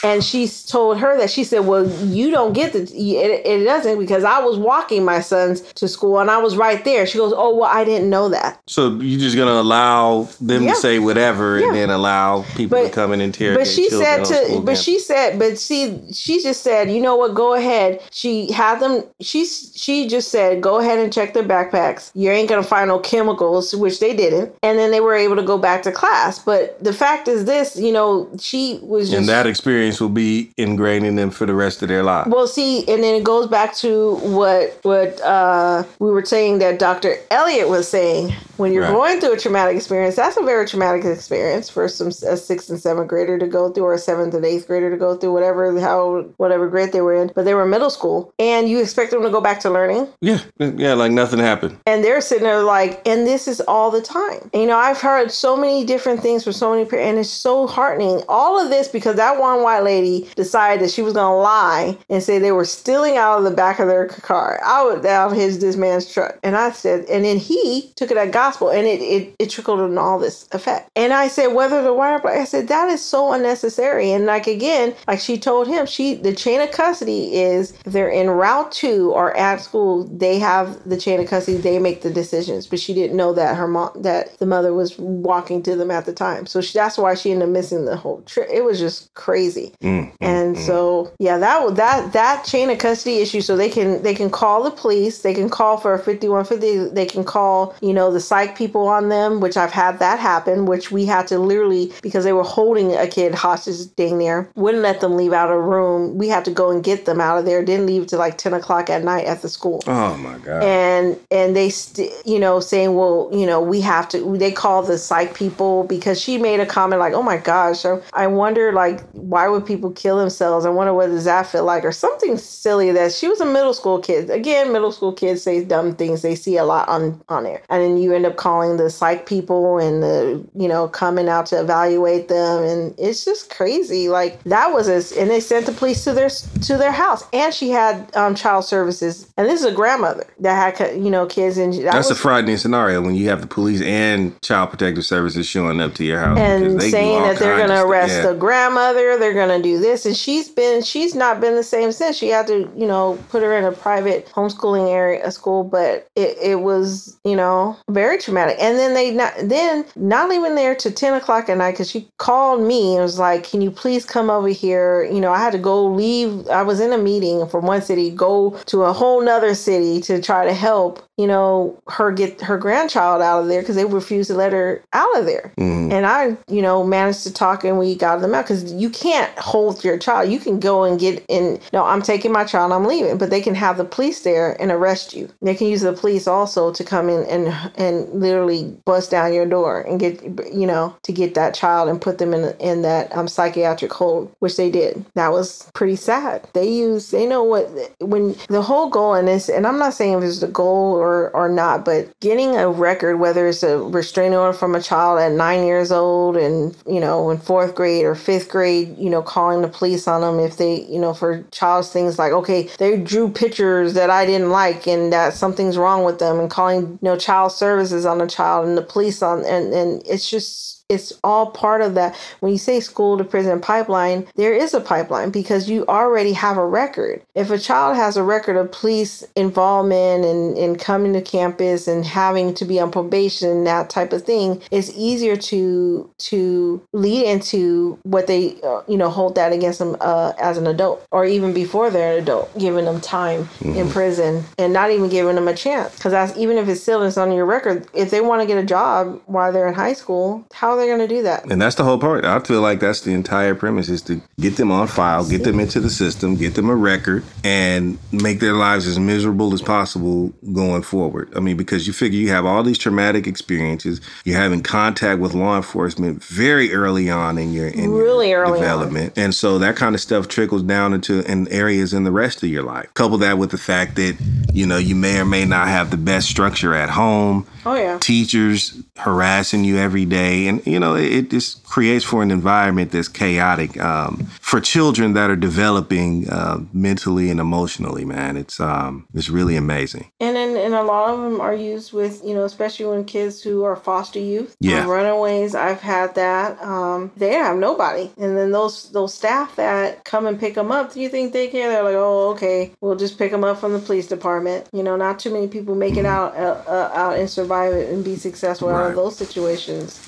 [0.02, 4.00] And she told her that she said, "Well, you don't get the it, it doesn't
[4.00, 7.34] because I was walking my sons to school and I was right there." She goes,
[7.36, 10.74] "Oh, well, I didn't know that." So you just gonna allow them Yeah.
[10.74, 11.68] to say whatever Yeah.
[11.68, 14.82] and then allow people to But- come and interrogate But she said to, but campus.
[14.84, 17.36] she said, but see, she just said, you know what?
[17.36, 18.00] Go ahead.
[18.12, 19.04] She had them.
[19.22, 22.12] She she just said, go ahead and check their backpacks.
[22.14, 24.54] You ain't gonna find no chemicals, which they didn't.
[24.64, 26.40] And then they were able to go back to class.
[26.40, 30.52] But the fact is, this, you know, she was just and that experience will be
[30.58, 32.30] ingrained in them for the rest of their lives.
[32.30, 36.80] well, see, and then it goes back to what what uh, we were saying that
[36.80, 37.16] Dr.
[37.32, 38.34] Elliot was saying.
[38.58, 38.92] When you're Right.
[38.92, 42.78] going through a traumatic experience, that's a very traumatic experience for some a sixth and
[42.78, 45.80] seventh grader to go through, or a seventh and eighth grader to go through, whatever
[45.80, 47.32] how whatever grade they were in.
[47.34, 50.40] But they were middle school, and you expect them to go back to learning, yeah,
[50.60, 51.78] yeah, like nothing happened.
[51.86, 54.50] and they're sitting there like, and this is all the time.
[54.54, 57.30] And, you know, I've heard so many different things from so many parents, and it's
[57.30, 58.24] so heartening.
[58.30, 61.98] All of this because that one white lady decided that she was going to lie
[62.10, 65.60] and say they were stealing out of the back of their car, out out his
[65.60, 66.38] this man's truck.
[66.44, 69.80] And I said, and then he took it at gospel, and it it, it trickled
[69.80, 70.92] in all this effect.
[70.96, 74.12] And I said, whether the white or black, I said that is so unnecessary.
[74.12, 78.10] And like again, like she told him, she the chain of custody is if they're
[78.10, 81.58] in route to or at school, they have the chain of custody.
[81.58, 82.68] They make the decisions.
[82.68, 86.06] But she didn't know that her mom that the mother was walking to them at
[86.06, 86.46] the time.
[86.46, 88.48] So she, that's why she ended up missing the whole trip.
[88.52, 89.74] It was just crazy.
[89.82, 93.42] Mm, And so yeah, that that that chain of custody issue.
[93.42, 95.22] So they can they can call the police.
[95.22, 96.78] They can call for a fifty one fifty.
[96.90, 100.66] They can call you know the psych people on them, which I've had that happen.
[100.66, 104.84] Which we had to literally because they were holding a kid hostage dang near, wouldn't
[104.84, 106.18] let them leave out of room.
[106.18, 107.64] We had to go and get them out of there.
[107.64, 110.64] Didn't leave till like ten o'clock at night at the school Oh my God.
[110.64, 114.82] and and they st- you know saying well you know we have to they call
[114.84, 118.72] the psych people because she made a comment like oh my gosh I, I wonder
[118.74, 120.66] like why would people kill themselves?
[120.66, 123.74] I wonder what does that feel like or something silly that she was a middle
[123.74, 124.30] school kid.
[124.30, 126.22] Again middle school kids say dumb things.
[126.22, 127.62] They see a lot on on there.
[127.70, 131.46] And then you end up calling the psych people and the you know coming out
[131.48, 132.64] to evaluate them.
[132.64, 134.10] And it's just crazy.
[134.10, 137.24] Like that was a and they sent the police to their to their house.
[137.34, 139.32] And she had um, child services.
[139.38, 142.20] And this is a grandmother that had you know kids and that That's a was-
[142.22, 146.20] frightening scenario when you have the police and child protective services showing up to your
[146.20, 148.34] house and saying that they're going to arrest stuff.
[148.34, 151.92] the grandmother they're going to do this and she's been she's not been the same
[151.92, 152.16] since.
[152.16, 156.08] She had to you know put her in a private homeschooling area a school but
[156.16, 158.58] it, it was you know very traumatic.
[158.60, 162.10] And then they not then not even there to 10 o'clock at night because she
[162.18, 165.04] called me and was like can you please come over here?
[165.04, 168.10] You know i had to go leave i was in a meeting from one city
[168.10, 172.58] go to a whole nother city to try to help you know her get her
[172.70, 175.92] grandchild out of there because they refused to let her out of there Mhm.
[175.92, 179.32] and I, you know, managed to talk and we got them out because you can't
[179.40, 180.30] hold your child.
[180.30, 181.60] You can go and get in.
[181.74, 182.72] No, I'm taking my child.
[182.72, 185.28] I'm leaving, but they can have the police there and arrest you.
[185.42, 187.44] They can use the police also to come in and
[187.76, 190.22] and literally bust down your door and get,
[190.54, 194.32] you know, to get that child and put them in in that um, psychiatric hold,
[194.40, 195.04] which they did.
[195.16, 196.48] That was pretty sad.
[196.54, 197.66] They use, they know what
[198.00, 201.30] when the whole goal in this, and I'm not saying if it's the goal or
[201.32, 202.08] or not, but
[202.56, 206.76] a record, whether it's a restraining order from a child at nine years old and
[206.88, 210.40] you know in fourth grade or fifth grade, you know, calling the police on them
[210.40, 214.50] if they, you know, for child's things like okay, they drew pictures that I didn't
[214.50, 218.28] like and that something's wrong with them, and calling you know child services on the
[218.28, 222.16] child and the police on, and and it's just it's all part of that.
[222.40, 226.58] When you say school to prison pipeline, there is a pipeline because you already have
[226.58, 227.22] a record.
[227.36, 232.04] If a child has a record of police involvement and, and coming to campus and
[232.04, 237.26] having to be on probation, and that type of thing, it's easier to to lead
[237.26, 241.26] into what they uh, you know hold that against them uh, as an adult or
[241.26, 245.48] even before they're an adult, giving them time in prison and not even giving them
[245.48, 245.96] a chance.
[245.96, 248.58] Because that's even if it's still is on your record, if they want to get
[248.58, 251.50] a job while they're in high school, how are going to do that?
[251.52, 252.26] And that's the whole part.
[252.26, 255.60] I feel like that's the entire premise is to get them on file, get them
[255.60, 260.34] into the system, get them a record, and make their lives as miserable as possible
[260.54, 261.32] going forward.
[261.36, 265.34] I mean, because you figure you have all these traumatic experiences, you're having contact with
[265.34, 268.60] law enforcement very early on in your in your Really early on.
[268.60, 272.42] development, and so that kind of stuff trickles down into in areas in the rest
[272.44, 272.94] of your life.
[272.94, 274.18] Couple that with the fact that
[274.54, 277.98] you know you may or may not have the best structure at home Oh yeah.
[278.00, 282.92] teachers harassing you every day and you know it, it just creates for an environment
[282.92, 289.06] that's chaotic um, for children that are developing uh, mentally and emotionally man it's um
[289.14, 292.44] it's really amazing And then and a lot of them are used with you know
[292.46, 294.82] especially when kids who are foster youth, Yeah.
[294.84, 295.56] um, runaways.
[295.56, 296.62] I've had that.
[296.62, 300.94] Um, they have nobody, and then those those staff that come and pick them up.
[300.94, 301.70] Do you think they care?
[301.72, 304.68] They're like, oh, okay, we'll just pick them up from the police department.
[304.74, 307.90] You know, not too many people make it out uh, uh, out and survive it
[307.94, 308.90] and be successful out Mm-hmm.
[308.90, 310.00] Of those situations.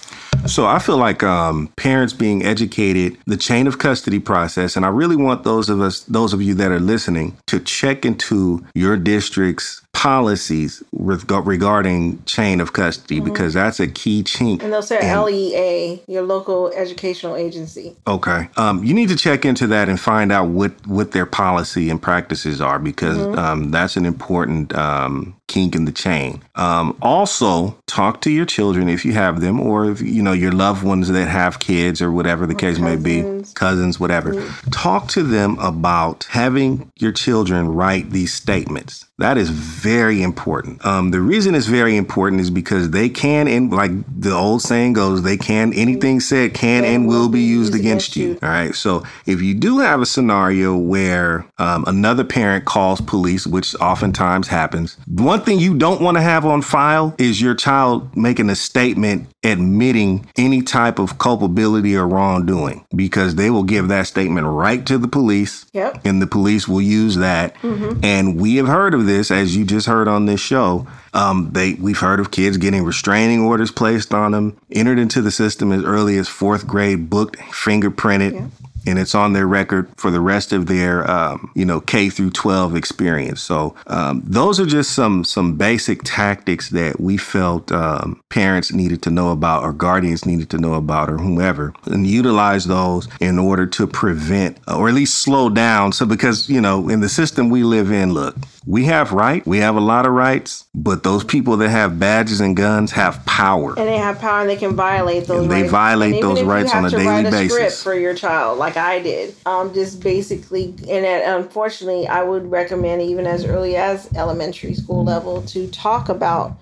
[0.52, 4.90] So I feel like um, parents being educated, the chain of custody process, and I
[4.90, 8.98] really want those of us, those of you that are listening, to check into your
[8.98, 14.64] district's policies reg- regarding chain of custody because that's a key chink.
[14.64, 17.96] And they'll say LEA, your local educational agency.
[18.08, 18.50] Okay.
[18.58, 22.02] Um, you need to check into that and find out what, what their policy and
[22.02, 26.42] practices are because um, that's an important um, kink in the chain.
[26.56, 30.54] Um, also, talk to your children if you have them, or if you know your
[30.54, 33.54] loved ones that have kids or whatever the case may be, cousins.
[33.54, 34.50] cousins, whatever.
[34.72, 39.06] Talk to them about having your children write these statements.
[39.18, 39.50] That is
[39.82, 40.86] very important.
[40.86, 44.94] Um, the reason it's very important is because they can, and like the old saying
[44.94, 48.38] goes, they can anything said can and will be used against you.
[48.44, 48.76] All right.
[48.76, 54.48] So if you do have a scenario where um, another parent calls police, which oftentimes
[54.48, 58.56] happens, one thing you don't want to have on file is your child making a
[58.56, 64.86] statement admitting any type of culpability or wrongdoing because they will give that statement right
[64.86, 66.02] to the police Yep.
[66.06, 67.56] and the police will use that.
[68.04, 70.88] And we have heard of this, as you just heard on this show.
[71.14, 75.32] Um, they we've heard of kids getting restraining orders placed on them, entered into the
[75.32, 78.52] system as early as fourth grade, booked, fingerprinted.
[78.88, 82.32] And it's on their record for the rest of their, um, you know, K through
[82.32, 83.40] 12 experience.
[83.40, 89.04] So um, those are just some some basic tactics that we felt um, parents needed
[89.04, 93.38] to know about, or guardians needed to know about, or whomever, and utilize those in
[93.38, 95.92] order to prevent, or at least slow down.
[95.92, 98.36] So because you know, in the system we live in, look,
[98.66, 102.40] we have right, we have a lot of rights, but those people that have badges
[102.42, 103.70] and guns have power.
[103.78, 105.72] and they have power and they can violate those And they rights.
[105.72, 107.54] violate And those you rights have on a to daily write a basis.
[107.54, 112.50] script for your child like i did um just basically and it, unfortunately i would
[112.52, 116.56] recommend even as early as elementary school level to talk about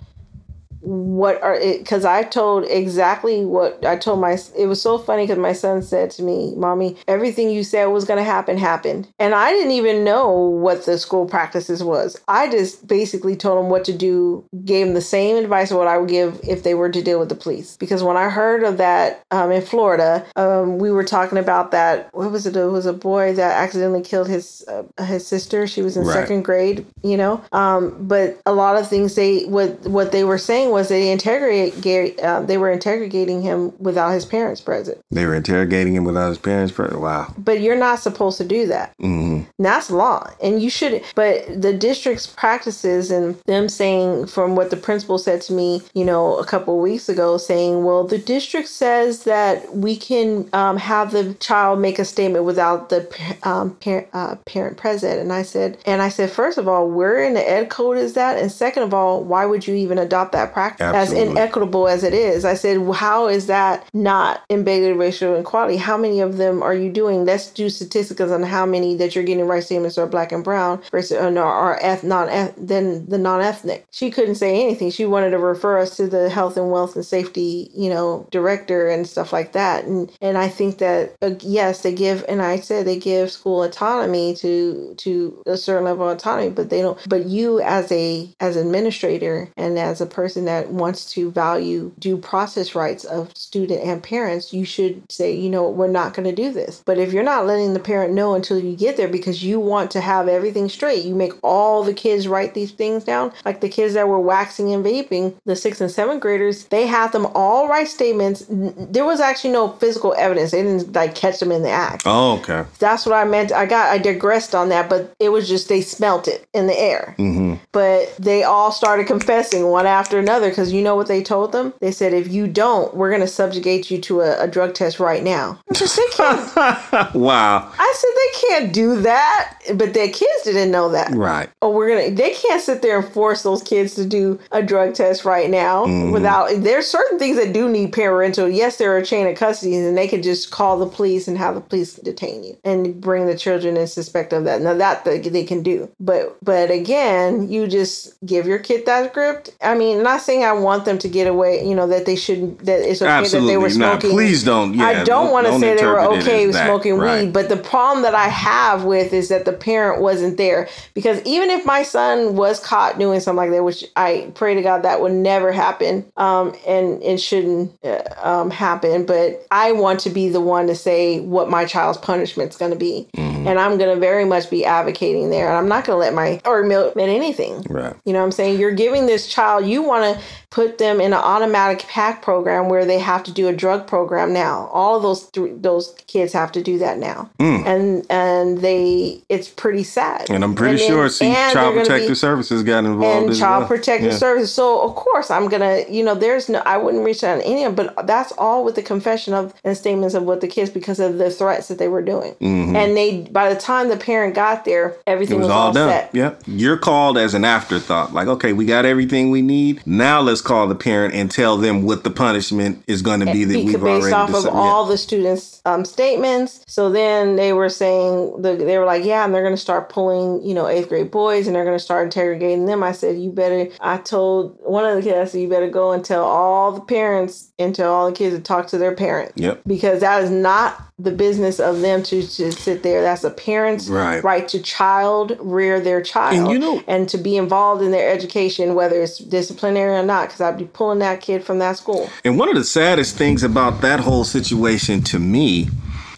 [0.82, 5.23] what are it because i told exactly what i told my it was so funny
[5.23, 9.07] because my son said to me mommy everything you said was going to happen happened.
[9.19, 12.19] And i didn't even know what the school practices was.
[12.27, 15.97] I just basically told him what to do gave him the same advice what i
[15.97, 17.75] would give if they were to deal with the police.
[17.77, 22.09] Because when i heard of that um, in florida um, we were talking about that
[22.13, 25.67] what was it it was a boy that accidentally killed his uh, his sister.
[25.67, 26.13] She was in Right.
[26.13, 27.41] second grade you know?
[27.51, 32.20] Um, but a lot of things they what what they were saying was they interrogate
[32.20, 34.99] uh, they were interrogating him without his parents present.
[35.11, 37.01] They were interrogating him without his parents present.
[37.01, 37.34] Wow.
[37.38, 38.93] but you're not supposed to do that.
[38.99, 40.32] Hmm that's law.
[40.41, 45.41] And you should but the district's practices and them saying from what the principal said
[45.43, 49.76] to me you know a couple of weeks ago saying well the district says that
[49.76, 53.07] we can um, have the child make a statement without the
[53.43, 55.20] um, parent, uh, parent present.
[55.20, 58.13] And i said and i said first of all where in the ed code is
[58.13, 58.38] that?
[58.38, 62.14] And second of all why would you even adopt that practice as inequitable as it
[62.14, 62.45] is.
[62.45, 65.78] I said well, how is that not embedded racial inequality?
[65.78, 67.26] How many of them are you doing?
[67.26, 70.82] Let's do statistics on how many that you're getting right statements are black and brown
[70.91, 73.86] versus uh, no, are eth- non then the non-ethnic.
[73.91, 74.91] She couldn't say anything.
[74.91, 78.89] She wanted to refer us to the health and wealth and safety you know director
[78.89, 79.86] and stuff like that.
[79.86, 83.64] And and i think that uh, yes they give and i said they give school
[83.64, 88.30] autonomy to to a certain level of autonomy but they don't but you as a
[88.39, 93.82] as administrator and as a person that wants to value due process rights of student
[93.84, 96.82] and parents you should say you know we're not going to do this.
[96.86, 99.91] But if you're not letting the parent know until you get there because you want
[99.91, 103.70] to have everything straight you make all the kids write these things down like the
[103.70, 107.68] kids that were waxing and vaping the sixth and seventh graders they had them all
[107.68, 108.45] write statements.
[108.50, 110.52] There was actually no physical evidence.
[110.52, 112.04] They didn't like catch them in the act.
[112.06, 112.64] Oh, okay.
[112.80, 113.52] that's what I meant.
[113.52, 116.80] I got I digressed on that, but it was just they smelt it in the
[116.80, 117.14] air.
[117.18, 121.51] hmm But they all started confessing one after another because you know what they told
[121.51, 121.73] them?
[121.81, 124.99] They said, if you don't, we're going to subjugate you to a, a drug test
[124.99, 125.59] right now.
[125.69, 127.13] I said, they can't.
[127.15, 127.71] wow.
[127.77, 131.11] I said they can't do that, but their kids didn't know that.
[131.11, 131.49] Right.
[131.61, 132.11] Oh, we're gonna.
[132.11, 135.85] They can't sit there and force those kids to do a drug test right now
[135.85, 136.11] mm-hmm.
[136.11, 136.49] without.
[136.57, 138.49] There's certain things that do need parental.
[138.49, 141.37] Yes, there are a chain of custody, and they can just call the police and
[141.37, 144.61] have the police detain you and bring the children in suspect of that.
[144.61, 149.11] Now that they, they can do, but but again, you just give your kid that
[149.11, 149.55] script.
[149.61, 151.67] I mean, not saying I want them to get away.
[151.67, 152.65] You know that they shouldn't.
[152.65, 153.47] That it's okay Absolutely.
[153.47, 154.01] that they were not.
[154.01, 154.11] smoking.
[154.11, 154.73] Please don't.
[154.75, 156.65] Yeah, I don't want to say they were okay with that.
[156.67, 157.25] smoking Right.
[157.25, 160.67] weed, but the problem that I have with is that the parent wasn't there.
[160.93, 164.61] Because even if my son was caught doing something like that, which I pray to
[164.61, 169.99] God that would never happen, um, and it shouldn't uh, um, happen, but I want
[170.01, 173.47] to be the one to say what my child's punishment's going to be, Mm-hmm.
[173.47, 176.13] and I'm going to very much be advocating there, and I'm not going to let
[176.13, 177.61] my or admit anything.
[177.69, 177.95] Right.
[178.05, 178.59] You know what I'm saying?
[178.59, 180.18] You're giving this child, you want to
[180.49, 184.34] put them in an automatic pack program where they have to do a drug program
[184.34, 184.70] now.
[184.74, 187.30] All of those th- those kids have to do that now.
[187.39, 190.28] And and they it's pretty sad.
[190.28, 190.36] Mm.
[190.36, 193.67] And I'm pretty then- sure see, Child Protective be- Services got involved and child well.
[193.67, 194.17] protective Yeah.
[194.17, 194.53] services.
[194.53, 197.63] So of course I'm gonna, you know, there's no, I wouldn't reach out to any
[197.63, 200.70] of, them, but that's all with the confession of and statements of what the kids
[200.70, 202.36] because of the threats that they were doing.
[202.41, 205.43] And they, by the time the parent got there, everything Mm-hmm.
[205.43, 205.89] It was, was, all, done.
[205.89, 206.09] set.
[206.15, 206.43] Yep.
[206.47, 208.13] You're called as an afterthought.
[208.13, 209.86] Like, okay, we got everything we need.
[210.00, 213.43] Now let's call the parent and tell them what the punishment is going to be
[213.43, 214.58] that we've based already off of decided.
[214.58, 216.64] all the students' um, statements.
[216.68, 219.89] So then they were saying the, they were like, yeah, and they're going to start
[219.89, 222.82] pulling, you know, eighth grade boys, and they're going to start interrogating them.
[222.82, 223.70] I said, you better.
[223.82, 226.82] I told one of the kids, I said, you better go and tell all the
[226.82, 229.34] parents and tell all the kids to talk to their parents.
[229.36, 229.64] Yep.
[229.68, 233.02] Because that is not the business of them to, to sit there.
[233.02, 234.22] That's a parent's Right.
[234.22, 238.12] right to child rear their child And you know- and to be involved in their
[238.12, 240.28] education, whether it's disciplinary or not.
[240.28, 242.10] Because I'd be pulling that kid from that school.
[242.26, 245.70] And one of the saddest things about that whole situation to me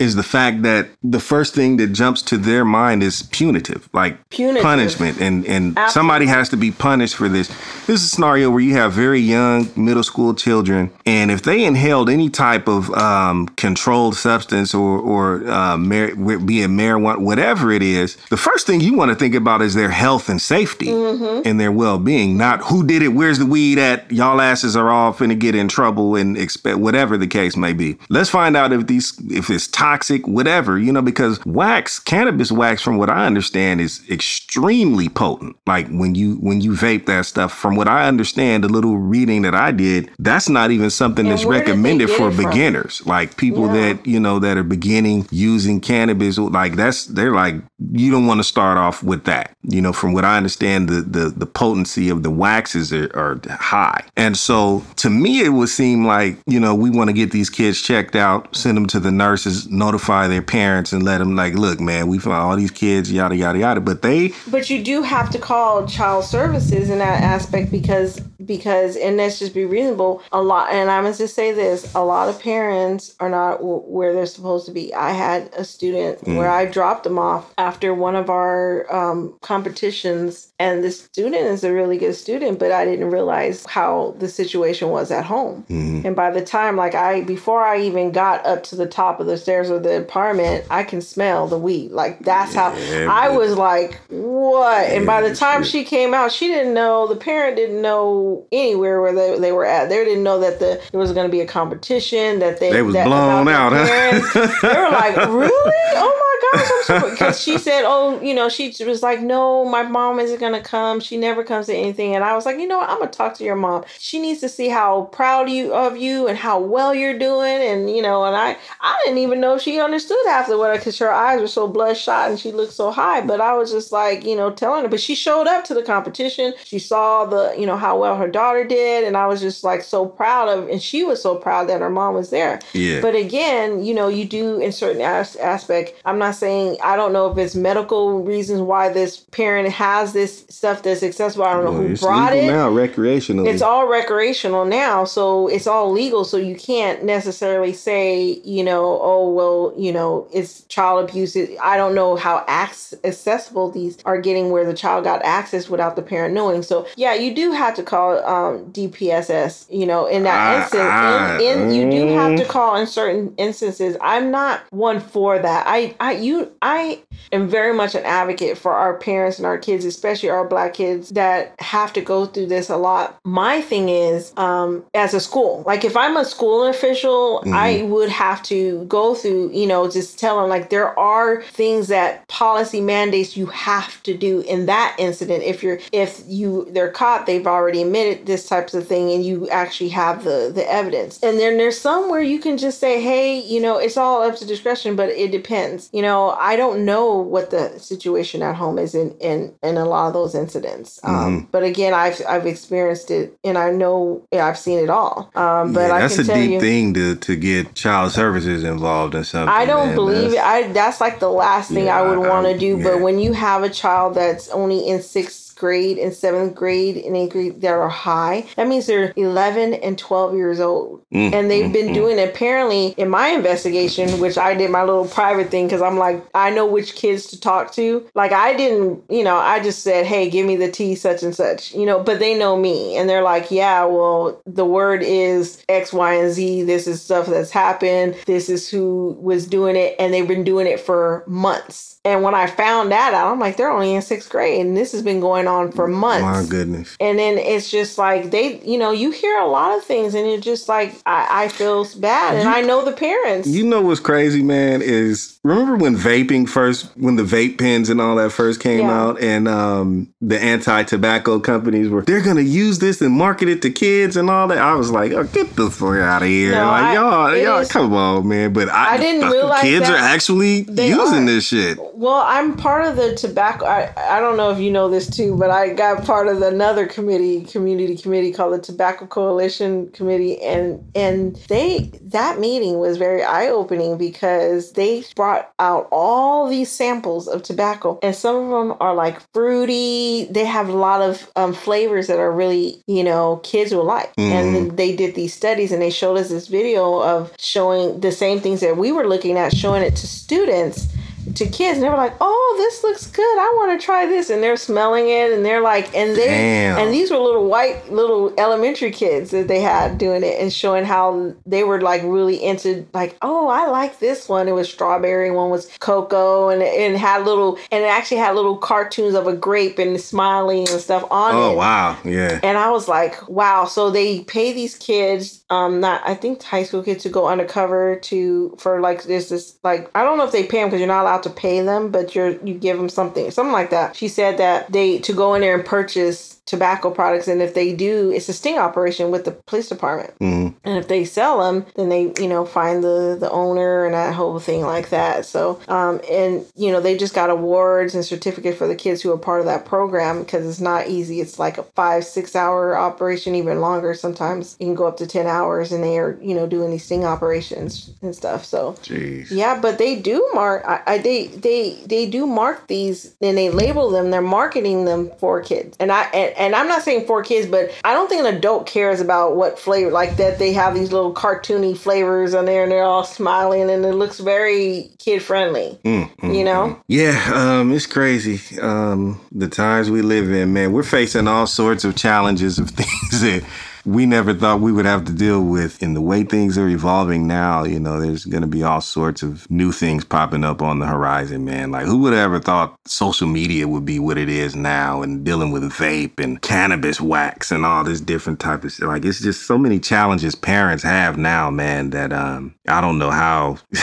[0.01, 4.13] is the fact that the first thing that jumps to their mind is punitive, like
[4.29, 4.63] Punitive.
[4.63, 5.91] punishment, and and Absolutely.
[5.93, 7.47] somebody has to be punished for this.
[7.87, 11.63] This is a scenario where you have very young middle school children, and if they
[11.63, 17.71] inhaled any type of um, controlled substance or or uh, mar- be it marijuana, whatever
[17.71, 20.87] it is, the first thing you want to think about is their health and safety
[20.87, 21.47] Mm-hmm.
[21.47, 24.89] and their well being, not who did it, where's the weed at, y'all asses are
[24.89, 27.97] all finna get in trouble and expect whatever the case may be.
[28.09, 32.81] Let's find out if these if it's toxic, whatever, you know, because wax, cannabis wax,
[32.81, 35.55] from what I understand, is extremely potent.
[35.67, 39.41] Like when you when you vape that stuff, from what I understand, the little reading
[39.43, 43.01] that I did, that's not even something And that's where did they recommended for beginners.
[43.05, 43.93] Like people Yeah.
[43.93, 47.55] that, you know, that are beginning using cannabis, like that's they're like,
[47.91, 49.51] you don't want to start off with that.
[49.63, 53.39] You know, from what I understand, the the, the potency of the waxes are, are
[53.49, 54.03] high.
[54.15, 57.49] And so to me it would seem like, you know, we want to get these
[57.49, 61.53] kids checked out, send them to the nurses, notify their parents and let them like,
[61.55, 63.81] look, man, we found all these kids, yada yada yada.
[63.81, 68.95] But they But you do have to call child services in that aspect because because
[68.95, 70.21] and let's just be reasonable.
[70.31, 73.83] A lot, and I must just say this: a lot of parents are not w-
[73.95, 74.93] where they're supposed to be.
[74.93, 80.51] I had a student where I dropped them off after one of our um, competitions,
[80.59, 84.89] and the student is a really good student, but I didn't realize how the situation
[84.89, 85.65] was at home.
[86.05, 89.27] And by the time, like I, before I even got up to the top of
[89.27, 91.91] the stairs of the apartment, I can smell the weed.
[91.91, 92.73] Like that's how
[93.09, 94.89] I was like, what?
[94.89, 95.71] and by the time shit.
[95.71, 97.07] she came out, she didn't know.
[97.07, 99.89] The parent didn't know anywhere where they, they were at.
[99.89, 102.39] They didn't know that the there was going to be a competition.
[102.39, 104.59] That they They was that, blown out, huh?
[104.61, 105.73] they were like, really?
[105.95, 107.11] Oh my gosh!
[107.11, 110.61] Because she said, oh, you know, she was like, no, my mom isn't going to
[110.61, 110.99] come.
[110.99, 112.15] She never comes to anything.
[112.15, 112.89] And I was like, you know what?
[112.89, 113.83] I'm gonna talk to your mom.
[113.99, 117.61] She needs to see how proud you of you and how well you're doing.
[117.61, 120.75] And you know, and I I didn't even know if she understood half the what
[120.77, 123.21] because her eyes were so bloodshot and she looked so high.
[123.21, 124.89] But I was just like, you know, telling her.
[124.89, 126.53] But she showed up to the competition.
[126.63, 129.81] She saw the, you know, how well her daughter did, and I was just like
[129.83, 132.59] so proud of, and she was so proud that her mom was there.
[132.73, 133.01] Yeah.
[133.01, 135.93] But again, you know, you do in certain as- aspect.
[136.05, 140.45] I'm not saying I don't know if it's medical reasons why this parent has this
[140.49, 141.45] stuff that's accessible.
[141.45, 142.51] I don't know Well, who it's brought legal it.
[142.53, 143.47] now, recreational.
[143.47, 146.23] It's all recreational now, so it's all legal.
[146.25, 151.35] So you can't necessarily say, you know, oh well, you know, it's child abuse.
[151.61, 155.95] I don't know how ac- accessible these are getting, where the child got access without
[155.95, 156.61] the parent knowing.
[156.61, 159.65] So yeah, you do have to call um, DPSS.
[159.69, 162.49] You know, in that Ah, instance, ah, in, in, you do have to mm.
[162.49, 163.97] call in certain instances.
[164.01, 165.65] I'm not one for that.
[165.67, 167.01] I, I, you, I
[167.31, 171.09] am very much an advocate for our parents and our kids, especially our black kids
[171.09, 173.19] that have to go through this a lot.
[173.25, 178.09] My thing is, um, as a school, like if I'm a school official, I would
[178.09, 182.81] have to go through, you know, just tell them like there are things that policy
[182.81, 185.43] mandates you have to do in that incident.
[185.43, 189.49] If you're, if you, they're caught, they've already admitted this types of thing and you
[189.49, 191.21] actually have the, the evidence.
[191.23, 194.35] And then there's some where you can just say, hey, you know, it's all up
[194.37, 195.89] to discretion, but it depends.
[195.93, 199.85] You know, I don't know what the situation at home is in in, in a
[199.85, 200.99] lot of those incidents.
[201.03, 205.31] Um, but again, I've I've experienced it and I know yeah, I've seen it all.
[205.35, 209.15] Um, but yeah, I that's a deep you, thing to, to get child services involved
[209.15, 209.49] in something.
[209.49, 209.95] I don't man.
[209.95, 210.35] believe it.
[210.35, 212.77] That's- I that's like the last thing Yeah, I would want to do.
[212.77, 212.83] yeah.
[212.83, 217.15] But when you have a child that's only in sixth grade and seventh grade and
[217.15, 221.03] eighth grade that are high, that means they're 11 and 12 years old.
[221.13, 221.93] Mm, and they've mm, been mm.
[221.93, 226.25] doing apparently in my investigation, which I did my little private thing because I'm like,
[226.33, 228.09] I know which kids to talk to.
[228.15, 231.35] Like I didn't, you know, I just said, hey, give me the tea, such and
[231.35, 235.63] such, you know, but they know me and they're like, yeah, well, the word is
[235.69, 236.63] X, Y, and Z.
[236.63, 238.15] This is stuff that's happened.
[238.25, 239.95] This is who was doing it.
[239.99, 241.90] And they've been doing it for months.
[242.03, 244.91] And when I found that out, I'm like, they're only in sixth grade and this
[244.91, 246.23] has been going on for months.
[246.23, 246.97] My goodness.
[246.99, 250.25] And then it's just like they, you know, you hear a lot of things, and
[250.25, 253.47] it's just like I, I feel bad, and I know the parents.
[253.47, 254.81] You know what's crazy, man?
[254.81, 258.99] Is remember when vaping first, when the vape pens and all that first came Yeah.
[258.99, 263.69] out, and um, the anti-tobacco companies were they're gonna use this and market it to
[263.69, 264.57] kids and all that.
[264.57, 266.51] I was like, oh, get the fuck out of here!
[266.53, 268.53] No, like I- y'all, y'all, is- come on, man.
[268.53, 271.25] But I, I didn't realize kids are actually using are.
[271.25, 271.77] this shit.
[271.93, 273.65] Well, I'm part of the tobacco.
[273.65, 276.85] I, I don't know if you know this too, but I got part of another
[276.85, 283.23] committee, community committee called the Tobacco Coalition Committee, and and they that meeting was very
[283.23, 288.77] eye opening because they brought out all these samples of tobacco, and some of them
[288.79, 290.25] are like fruity.
[290.25, 294.11] They have a lot of um, flavors that are really you know kids will like,
[294.17, 298.39] and they did these studies and they showed us this video of showing the same
[298.39, 300.87] things that we were looking at, showing it to students
[301.35, 303.21] to kids and they were like, "Oh, this looks good.
[303.21, 306.79] I want to try this." And they're smelling it and they're like, and they Damn.
[306.79, 310.83] and these were little white little elementary kids that they had doing it and showing
[310.85, 314.47] how they were like really into like, "Oh, I like this one.
[314.47, 318.57] It was strawberry, one was cocoa and and had little and it actually had little
[318.57, 321.37] cartoons of a grape and smiling and stuff on it.
[321.37, 322.39] Oh wow, yeah.
[322.43, 323.65] And I was like, wow.
[323.65, 327.97] So they pay these kids, um, not I think high school kids to go undercover
[327.97, 330.87] to for like this this like I don't know if they pay them because you're
[330.87, 333.95] not allowed to pay them, but you're you give them something something like that.
[333.95, 337.73] She said that they to go in there and purchase tobacco products, and if they
[337.73, 340.13] do, it's a sting operation with the police department.
[340.19, 340.55] Mhm.
[340.63, 344.13] And if they sell them, then they, you know, find the the owner and that
[344.13, 345.25] whole thing like that.
[345.25, 349.11] So, um, and you know, they just got awards and certificates for the kids who
[349.13, 351.21] are part of that program because it's not easy.
[351.21, 353.93] It's like a five six hour operation, even longer.
[353.93, 356.83] Sometimes You can go up to ten hours, and they are, you know, doing these
[356.83, 358.43] sting operations and stuff.
[358.45, 359.27] So, Jeez.
[359.31, 360.63] yeah, but they do mark.
[360.65, 364.11] I, I they they they do mark these and they label them.
[364.11, 365.77] They're marketing them for kids.
[365.79, 368.67] And I and, and I'm not saying for kids, but I don't think an adult
[368.67, 370.39] cares about what flavor like that.
[370.39, 374.19] They have these little cartoony flavors on there, and they're all smiling, and it looks
[374.19, 375.79] very kid friendly.
[375.83, 376.79] Mm, mm, You know.
[376.87, 378.59] Yeah, um, it's crazy.
[378.59, 383.21] Um, the times we live in, man, we're facing all sorts of challenges of things
[383.21, 383.43] that
[383.85, 385.81] we never thought we would have to deal with.
[385.81, 389.23] And the way things are evolving now, you know, there's going to be all sorts
[389.23, 391.71] of new things popping up on the horizon, man.
[391.71, 395.23] Like, who would have ever thought social media would be what it is now and
[395.23, 398.87] dealing with vape and cannabis wax and all this different type of stuff?
[398.87, 403.11] Like, it's just so many challenges parents have now, man, that um, I don't know
[403.11, 403.57] how.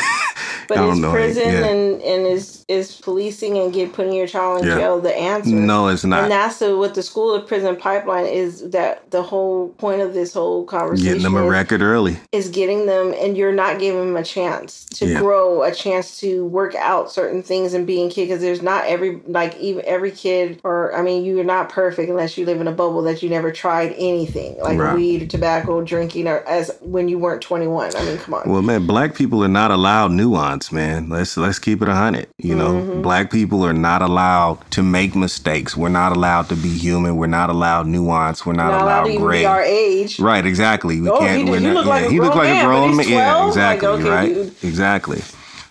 [0.69, 1.11] But is know.
[1.13, 1.67] prison yeah.
[1.67, 4.75] and, and is is policing and get putting your child in Yeah.
[4.79, 5.51] jail the answer?
[5.55, 6.25] No, it's not.
[6.25, 8.71] And that's the, what the school of prison pipeline is.
[8.71, 12.19] That the whole point of this whole conversation Getting them a record early.
[12.33, 15.21] is getting them, and you're not giving them a chance to Yeah.
[15.21, 18.29] grow, a chance to work out certain things and being kid.
[18.29, 22.37] Because there's not every like even every kid, or I mean, you're not perfect unless
[22.37, 24.95] you live in a bubble that you never tried anything like Right.
[24.97, 27.95] weed, tobacco, drinking, or as when you weren't 21.
[27.97, 28.43] I mean, come on.
[28.51, 31.09] Well, man, black people are not allowed nuance, man.
[31.09, 32.27] Let's let's keep it a hundred.
[32.39, 33.03] You know, Mm-hmm.
[33.03, 35.77] black people are not allowed to make mistakes.
[35.77, 37.17] We're not allowed to be human.
[37.17, 38.45] We're not allowed nuance.
[38.45, 39.45] We're not, not allowed allowed gray.
[39.45, 40.19] our age.
[40.21, 41.01] Right, exactly.
[41.01, 41.45] We Oh, can't.
[41.45, 43.09] he- we're he not- look like a looked grown like a man, but grown man.
[43.09, 43.41] Yeah, 12?
[43.41, 43.89] Like, exactly.
[43.89, 44.35] okay, right.
[44.35, 44.55] dude.
[44.65, 45.23] Exactly.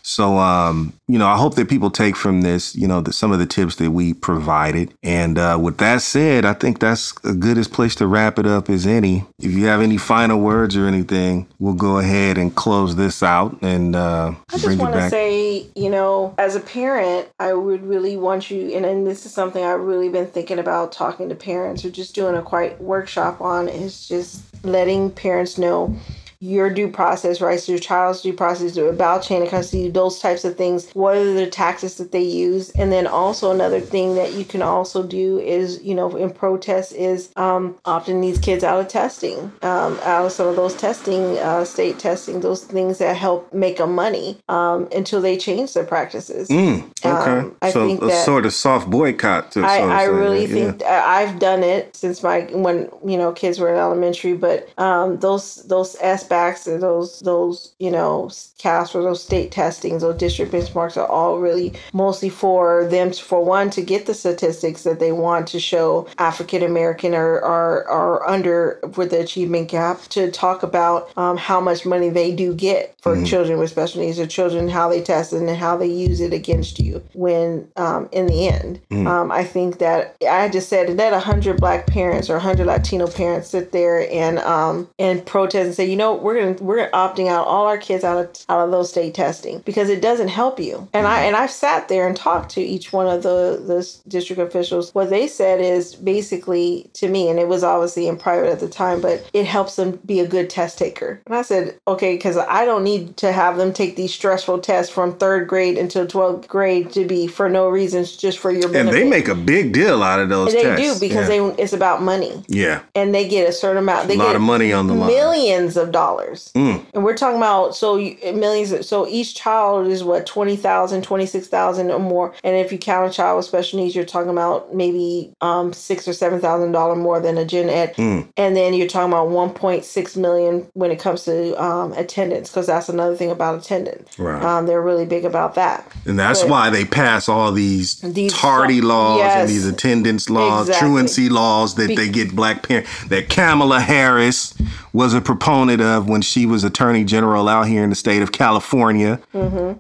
[0.08, 3.34] So, um, you know, I hope that people take from this, you know, the, some
[3.34, 4.94] of the tips that we provided.
[5.04, 8.70] And uh, with that said, I think that's a goodest place to wrap it up
[8.70, 9.26] as any.
[9.38, 13.62] If you have any final words or anything, we'll go ahead and close this out
[13.62, 18.16] and uh, I just want to say, you know, as a parent, I would really
[18.16, 21.84] want you, and, and this is something I've really been thinking about talking to parents
[21.84, 25.98] or just doing a quiet workshop on is just letting parents know
[26.40, 30.56] your due process rights, your child's due process about chain of custody, those types of
[30.56, 30.90] things.
[30.92, 32.70] What are the tactics that they use?
[32.72, 36.94] And then also another thing that you can also do is, you know, in protest
[36.94, 41.38] is um, opting these kids out of testing, um, out of some of those testing,
[41.40, 45.86] uh, state testing, those things that help make them money um, until they change their
[45.86, 46.50] practices.
[46.50, 47.40] Mm, okay.
[47.40, 49.52] Um, I so think a that- sort of soft boycott.
[49.54, 50.72] To, I, so I really yeah.
[50.72, 55.18] think I've done it since my when you know kids were in elementary, but um,
[55.20, 55.96] those those
[56.28, 61.08] SBACs and those those you know CAS or those state testings, those district benchmarks are
[61.08, 65.48] all really mostly for them to, for one to get the statistics that they want
[65.50, 71.10] to show African American are, are are under with the achievement gap to talk about
[71.18, 73.24] um, how much money they do get for Mm-hmm.
[73.26, 76.34] children with special needs or children how they test it and how they use it
[76.34, 79.08] against you when um, in the end Mm.
[79.08, 83.08] um, I think that I just said a hundred black parents or a hundred Latino
[83.08, 87.28] parents sit there and um, and protest and say you know we're gonna we're opting
[87.30, 90.60] out all our kids out of out of those state testing because it doesn't help
[90.60, 91.28] you and I mm-hmm.
[91.28, 95.10] and I've sat there and talked to each one of the the district officials what
[95.10, 99.02] they said is basically to me and it was obviously in private at the time
[99.02, 102.66] but it helps them be a good test taker and I said okay because I
[102.66, 106.92] don't need to have them take these stressful tests from third grade until 12th grade
[106.92, 110.20] to be for no reasons just for your And they make a big deal out
[110.20, 111.00] of those they tests.
[111.00, 111.52] do because yeah.
[111.54, 112.82] they it's about money Yeah.
[112.96, 114.08] and they get a certain amount.
[114.08, 115.08] They get A lot get of money on the line.
[115.10, 118.88] millions of dollars dollars, and we're talking about so you, millions.
[118.88, 123.38] So each child is what 20,000, 26,000 or more, and if you count a child
[123.38, 127.38] with special needs, you're talking about maybe um six or seven thousand dollar more than
[127.38, 131.92] a gen ed, and then you're talking about 1.6 million when it comes to um,
[131.94, 134.18] attendance, because that's another thing about attendance.
[134.20, 134.42] Right.
[134.44, 135.90] Um, they're really big about that.
[136.06, 139.36] And that's But- why they pass all these, These tardy laws yes.
[139.42, 140.88] and these attendance laws, Exactly.
[140.90, 142.90] truancy laws that Be- they get black parents.
[143.08, 144.54] That Kamala Harris
[144.98, 148.32] was a proponent of when she was Attorney General out here in the state of
[148.32, 149.22] California.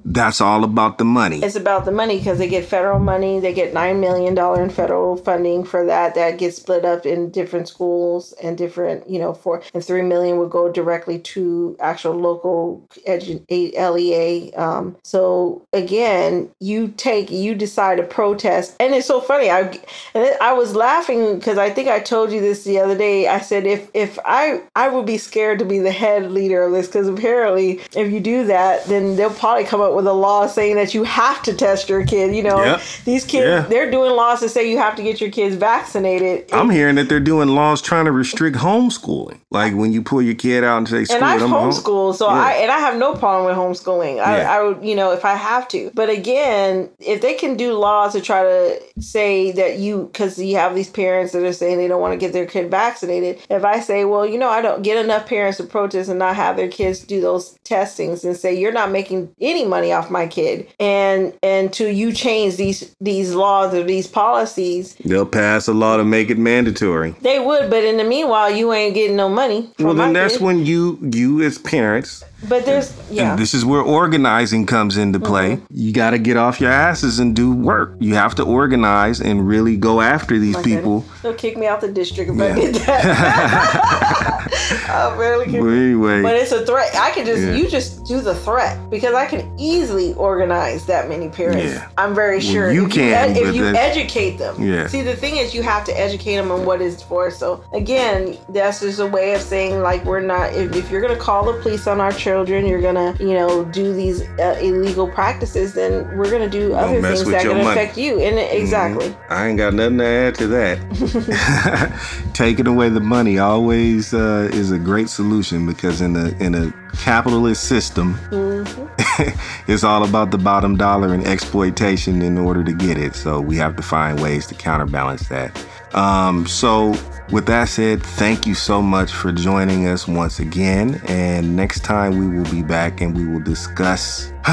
[0.06, 1.38] That's all about the money.
[1.38, 1.44] Mm-hmm.
[1.45, 3.39] It's about the money because they get federal money.
[3.39, 6.14] They get nine million dollar in federal funding for that.
[6.14, 10.38] That gets split up in different schools and different, you know, for and three million
[10.38, 14.53] would go directly to actual local edu- LEA.
[14.53, 19.49] Um, so again, you take you decide to protest, and it's so funny.
[19.49, 19.80] I
[20.14, 23.27] and I was laughing because I think I told you this the other day.
[23.27, 26.71] I said if if I I would be scared to be the head leader of
[26.73, 30.45] this because apparently if you do that, then they'll probably come up with a law
[30.47, 32.35] saying that you have to test your kid.
[32.35, 32.81] You know, Yep.
[33.05, 33.61] these kids Yeah.
[33.61, 36.45] they're doing laws to say you have to get your kids vaccinated.
[36.53, 39.38] I'm hearing that they're doing laws trying to restrict homeschooling.
[39.49, 42.15] Like when you pull your kid out and say, "Screw and I've I'm home." homeschooled,
[42.15, 42.34] so Yeah.
[42.35, 44.19] I and I have no problem with homeschooling.
[44.21, 44.51] I, Yeah.
[44.55, 45.89] I would, you know, if I have to.
[45.95, 50.57] But again, if they can do laws to try to say that you, because you
[50.57, 53.39] have these parents that are saying they don't want to get their kid vaccinated.
[53.49, 56.35] If I say, well, you know, I don't get enough parents to protest and not
[56.35, 60.26] have their kids do those testings and say you're not making any money off my
[60.27, 65.73] kid, and and to you change these these laws or these policies, They'll pass a
[65.73, 67.11] law to make it mandatory.
[67.22, 67.69] they would.
[67.69, 69.69] But in the meanwhile, you ain't getting no money.
[69.80, 70.43] Well, then that's kid.
[70.43, 73.31] when you, you as parents, But there's yeah.
[73.31, 75.55] And this is where organizing comes into play.
[75.55, 75.65] Mm-hmm.
[75.72, 77.95] You got to get off your asses and do work.
[77.99, 81.03] You have to organize and really go after these people.
[81.23, 84.43] They'll kick me out the district if I did that.
[84.89, 86.95] I'll barely Well, anyway, But it's a threat.
[86.95, 87.53] I can just Yeah.
[87.55, 91.73] you just do the threat because I can easily organize that many parents.
[91.73, 91.88] Yeah.
[91.97, 94.61] I'm very sure you if can, You, but if you educate them.
[94.61, 94.88] Yeah.
[94.88, 97.31] See, the thing is, you have to educate them on what it's for.
[97.31, 100.53] So again, that's just a way of saying like we're not.
[100.53, 103.94] If, if you're gonna call the police on our children, you're gonna you know do
[103.94, 107.70] these uh, illegal practices, then we're gonna do other things that can money.
[107.70, 108.20] affect you.
[108.20, 109.16] And it- exactly.
[109.30, 112.30] I ain't got nothing to add to that.
[112.34, 116.74] Taking away the money always uh, is a great solution because in a in a
[116.98, 118.18] capitalist system,
[119.68, 123.16] it's all about the bottom dollar and exploitation in order to get it.
[123.16, 125.56] So we have to find ways to counterbalance that.
[125.93, 126.95] Um, so
[127.31, 131.01] with that said, thank you so much for joining us once again.
[131.07, 134.31] And next time we will be back and we will discuss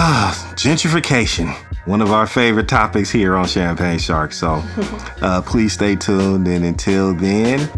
[0.57, 1.55] gentrification,
[1.87, 4.33] one of our favorite topics here on Champagne Shark.
[4.33, 4.63] So
[5.23, 6.49] uh, please stay tuned.
[6.49, 7.71] And until then,